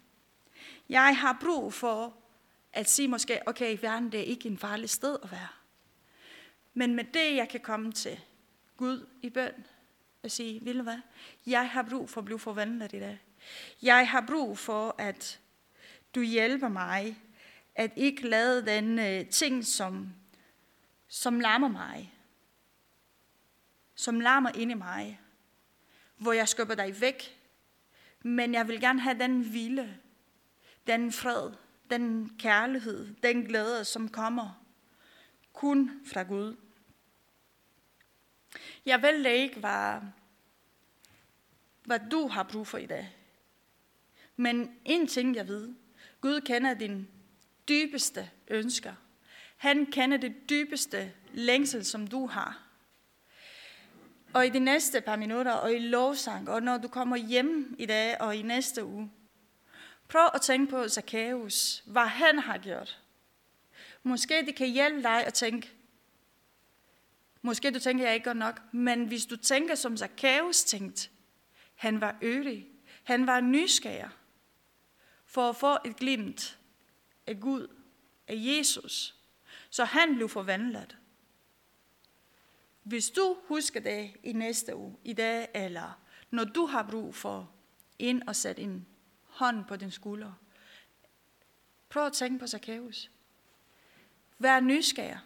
Jeg 0.88 1.16
har 1.18 1.38
brug 1.40 1.72
for 1.72 2.16
at 2.76 2.90
sige 2.90 3.08
måske, 3.08 3.40
okay, 3.46 3.78
verden 3.80 4.12
det 4.12 4.20
er 4.20 4.24
ikke 4.24 4.48
en 4.48 4.58
farlig 4.58 4.90
sted 4.90 5.18
at 5.22 5.32
være. 5.32 5.48
Men 6.74 6.94
med 6.94 7.04
det, 7.04 7.36
jeg 7.36 7.48
kan 7.48 7.60
komme 7.60 7.92
til 7.92 8.20
Gud 8.76 9.06
i 9.22 9.30
bøn, 9.30 9.66
og 10.22 10.30
sige, 10.30 10.60
vil 10.62 10.78
du 10.78 10.82
hvad? 10.82 10.98
Jeg 11.46 11.70
har 11.70 11.82
brug 11.82 12.10
for 12.10 12.20
at 12.20 12.24
blive 12.24 12.38
forvandlet 12.38 12.92
i 12.92 13.00
dag. 13.00 13.20
Jeg 13.82 14.10
har 14.10 14.24
brug 14.26 14.58
for, 14.58 14.94
at 14.98 15.40
du 16.14 16.20
hjælper 16.20 16.68
mig, 16.68 17.18
at 17.74 17.92
ikke 17.96 18.28
lade 18.28 18.66
den 18.66 18.98
øh, 18.98 19.26
ting, 19.26 19.66
som, 19.66 20.14
som 21.08 21.40
lammer 21.40 21.68
mig, 21.68 22.14
som 23.94 24.20
larmer 24.20 24.50
ind 24.54 24.70
i 24.70 24.74
mig, 24.74 25.20
hvor 26.16 26.32
jeg 26.32 26.48
skubber 26.48 26.74
dig 26.74 27.00
væk. 27.00 27.38
Men 28.22 28.54
jeg 28.54 28.68
vil 28.68 28.80
gerne 28.80 29.00
have 29.00 29.18
den 29.18 29.40
hvile, 29.40 29.98
den 30.86 31.12
fred, 31.12 31.52
den 31.90 32.37
kærlighed, 32.38 33.14
den 33.22 33.44
glæde, 33.44 33.85
som 33.85 34.09
kommer 34.09 34.66
kun 35.53 36.01
fra 36.07 36.22
Gud. 36.22 36.57
Jeg 38.87 39.03
ved 39.03 39.27
ikke, 39.27 39.61
hvad, 39.61 40.01
hvad 41.85 42.01
du 42.11 42.29
har 42.29 42.42
brug 42.42 42.66
for 42.66 42.79
i 42.79 42.87
dag. 42.87 43.16
Men 44.37 44.77
en 44.85 45.07
ting 45.07 45.37
jeg 45.37 45.49
ved, 45.49 45.75
Gud 46.20 46.40
kender 46.40 46.75
din 46.75 47.09
dybeste 47.68 48.31
ønsker. 48.49 48.94
Han 49.57 49.87
kender 49.87 50.16
det 50.16 50.51
dybeste 50.51 51.12
længsel, 51.33 51.85
som 51.85 52.07
du 52.07 52.27
har. 52.27 52.62
Og 54.33 54.46
i 54.46 54.51
de 54.51 54.59
næste 54.59 55.01
par 55.01 55.16
minutter, 55.16 55.53
og 55.53 55.75
i 55.75 55.79
lovsang, 55.79 56.51
og 56.51 56.62
når 56.62 56.79
du 56.79 56.88
kommer 56.88 57.16
hjem 57.16 57.77
i 57.79 57.87
dag 57.87 58.20
og 58.20 58.37
i 58.37 58.42
næste 58.42 58.85
uge, 58.85 59.11
Prøv 60.09 60.29
at 60.35 60.40
tænke 60.40 60.71
på 60.71 60.88
Zacchaeus, 60.88 61.83
hvad 61.87 62.07
han 62.07 62.38
har 62.38 62.59
gjort. 62.59 63.03
Måske 64.03 64.47
det 64.47 64.55
kan 64.55 64.69
hjælpe 64.69 65.03
dig 65.03 65.27
at 65.27 65.35
tænke, 65.35 65.73
måske 67.42 67.71
du 67.71 67.79
tænker, 67.79 68.05
jeg 68.05 68.14
ikke 68.14 68.25
godt 68.25 68.37
nok, 68.37 68.61
men 68.73 69.05
hvis 69.05 69.27
du 69.27 69.37
tænker 69.37 69.75
som 69.75 69.97
Zacchaeus 69.97 70.64
tænkte, 70.64 71.09
han 71.75 72.01
var 72.01 72.16
ødig, 72.23 72.66
han 73.05 73.27
var 73.27 73.40
nysgerrig 73.40 74.11
for 75.25 75.49
at 75.49 75.57
få 75.57 75.77
et 75.85 75.97
glimt 75.97 76.59
af 77.27 77.40
Gud, 77.40 77.69
af 78.29 78.35
Jesus, 78.37 79.14
så 79.71 79.85
han 79.85 80.14
blev 80.14 80.29
forvandlet. 80.29 80.97
Hvis 82.83 83.11
du 83.11 83.37
husker 83.44 83.81
det 83.81 84.13
i 84.23 84.33
næste 84.33 84.77
uge, 84.77 84.96
i 85.04 85.13
dag, 85.13 85.48
eller 85.54 86.00
når 86.31 86.44
du 86.44 86.67
har 86.67 86.83
brug 86.90 87.15
for 87.15 87.50
ind 87.98 88.23
og 88.29 88.37
sætte 88.37 88.63
ind 88.63 88.85
hånden 89.37 89.64
på 89.64 89.76
din 89.76 89.90
skulder. 89.90 90.32
Prøv 91.88 92.06
at 92.06 92.12
tænke 92.12 92.38
på 92.38 92.46
Zacchaeus. 92.46 93.10
Vær 94.38 94.60
nysgerrig. 94.60 95.18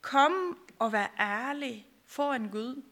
Kom 0.00 0.58
og 0.78 0.92
vær 0.92 1.14
ærlig 1.18 1.86
foran 2.04 2.48
Gud 2.48 2.82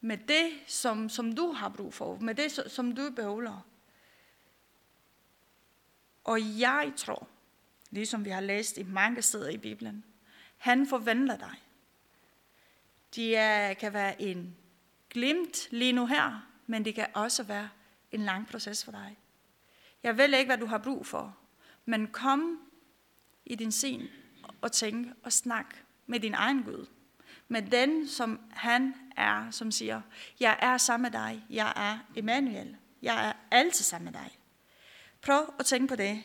med 0.00 0.16
det, 0.16 0.52
som, 0.66 1.08
som 1.08 1.32
du 1.32 1.52
har 1.52 1.68
brug 1.68 1.94
for, 1.94 2.16
med 2.16 2.34
det, 2.34 2.72
som 2.72 2.94
du 2.94 3.10
behøver. 3.10 3.66
Og 6.24 6.58
jeg 6.60 6.92
tror, 6.96 7.28
ligesom 7.90 8.24
vi 8.24 8.30
har 8.30 8.40
læst 8.40 8.78
i 8.78 8.82
mange 8.82 9.22
steder 9.22 9.48
i 9.48 9.58
Bibelen, 9.58 10.04
han 10.56 10.86
forvandler 10.86 11.36
dig. 11.36 11.62
Det 13.14 13.36
er, 13.36 13.74
kan 13.74 13.92
være 13.92 14.22
en 14.22 14.56
glimt 15.10 15.68
lige 15.70 15.92
nu 15.92 16.06
her, 16.06 16.51
men 16.66 16.84
det 16.84 16.94
kan 16.94 17.06
også 17.14 17.42
være 17.42 17.68
en 18.12 18.20
lang 18.20 18.48
proces 18.48 18.84
for 18.84 18.92
dig. 18.92 19.16
Jeg 20.02 20.16
ved 20.16 20.38
ikke, 20.38 20.48
hvad 20.48 20.58
du 20.58 20.66
har 20.66 20.78
brug 20.78 21.06
for, 21.06 21.36
men 21.84 22.06
kom 22.06 22.60
i 23.46 23.54
din 23.54 23.72
sin 23.72 24.08
og 24.60 24.72
tænk 24.72 25.08
og 25.22 25.32
snak 25.32 25.76
med 26.06 26.20
din 26.20 26.34
egen 26.34 26.62
Gud. 26.62 26.86
Med 27.48 27.62
den, 27.62 28.08
som 28.08 28.40
han 28.50 28.94
er, 29.16 29.50
som 29.50 29.70
siger, 29.70 30.00
jeg 30.40 30.58
er 30.62 30.78
sammen 30.78 31.02
med 31.12 31.20
dig, 31.20 31.44
jeg 31.50 31.72
er 31.76 31.98
Emmanuel, 32.16 32.76
jeg 33.02 33.28
er 33.28 33.32
altid 33.50 33.84
sammen 33.84 34.12
med 34.12 34.20
dig. 34.20 34.38
Prøv 35.22 35.54
at 35.58 35.66
tænke 35.66 35.86
på 35.86 35.96
det. 35.96 36.22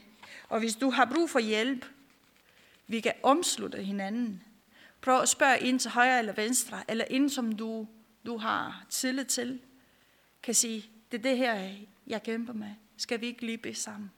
Og 0.49 0.59
hvis 0.59 0.75
du 0.75 0.89
har 0.89 1.05
brug 1.05 1.29
for 1.29 1.39
hjælp, 1.39 1.85
vi 2.87 2.99
kan 2.99 3.13
omslutte 3.23 3.83
hinanden. 3.83 4.43
Prøv 5.01 5.21
at 5.21 5.29
spørge 5.29 5.59
ind 5.59 5.79
til 5.79 5.91
højre 5.91 6.19
eller 6.19 6.33
venstre, 6.33 6.83
eller 6.87 7.05
ind 7.09 7.29
som 7.29 7.51
du, 7.51 7.87
du 8.25 8.37
har 8.37 8.85
tillid 8.89 9.25
til. 9.25 9.59
Kan 10.47 10.55
sige, 10.55 10.85
det 11.11 11.17
er 11.17 11.21
det 11.21 11.37
her, 11.37 11.69
jeg 12.07 12.23
kæmper 12.23 12.53
med. 12.53 12.71
Skal 12.97 13.21
vi 13.21 13.25
ikke 13.25 13.45
lige 13.45 13.57
bede 13.57 13.75
sammen? 13.75 14.11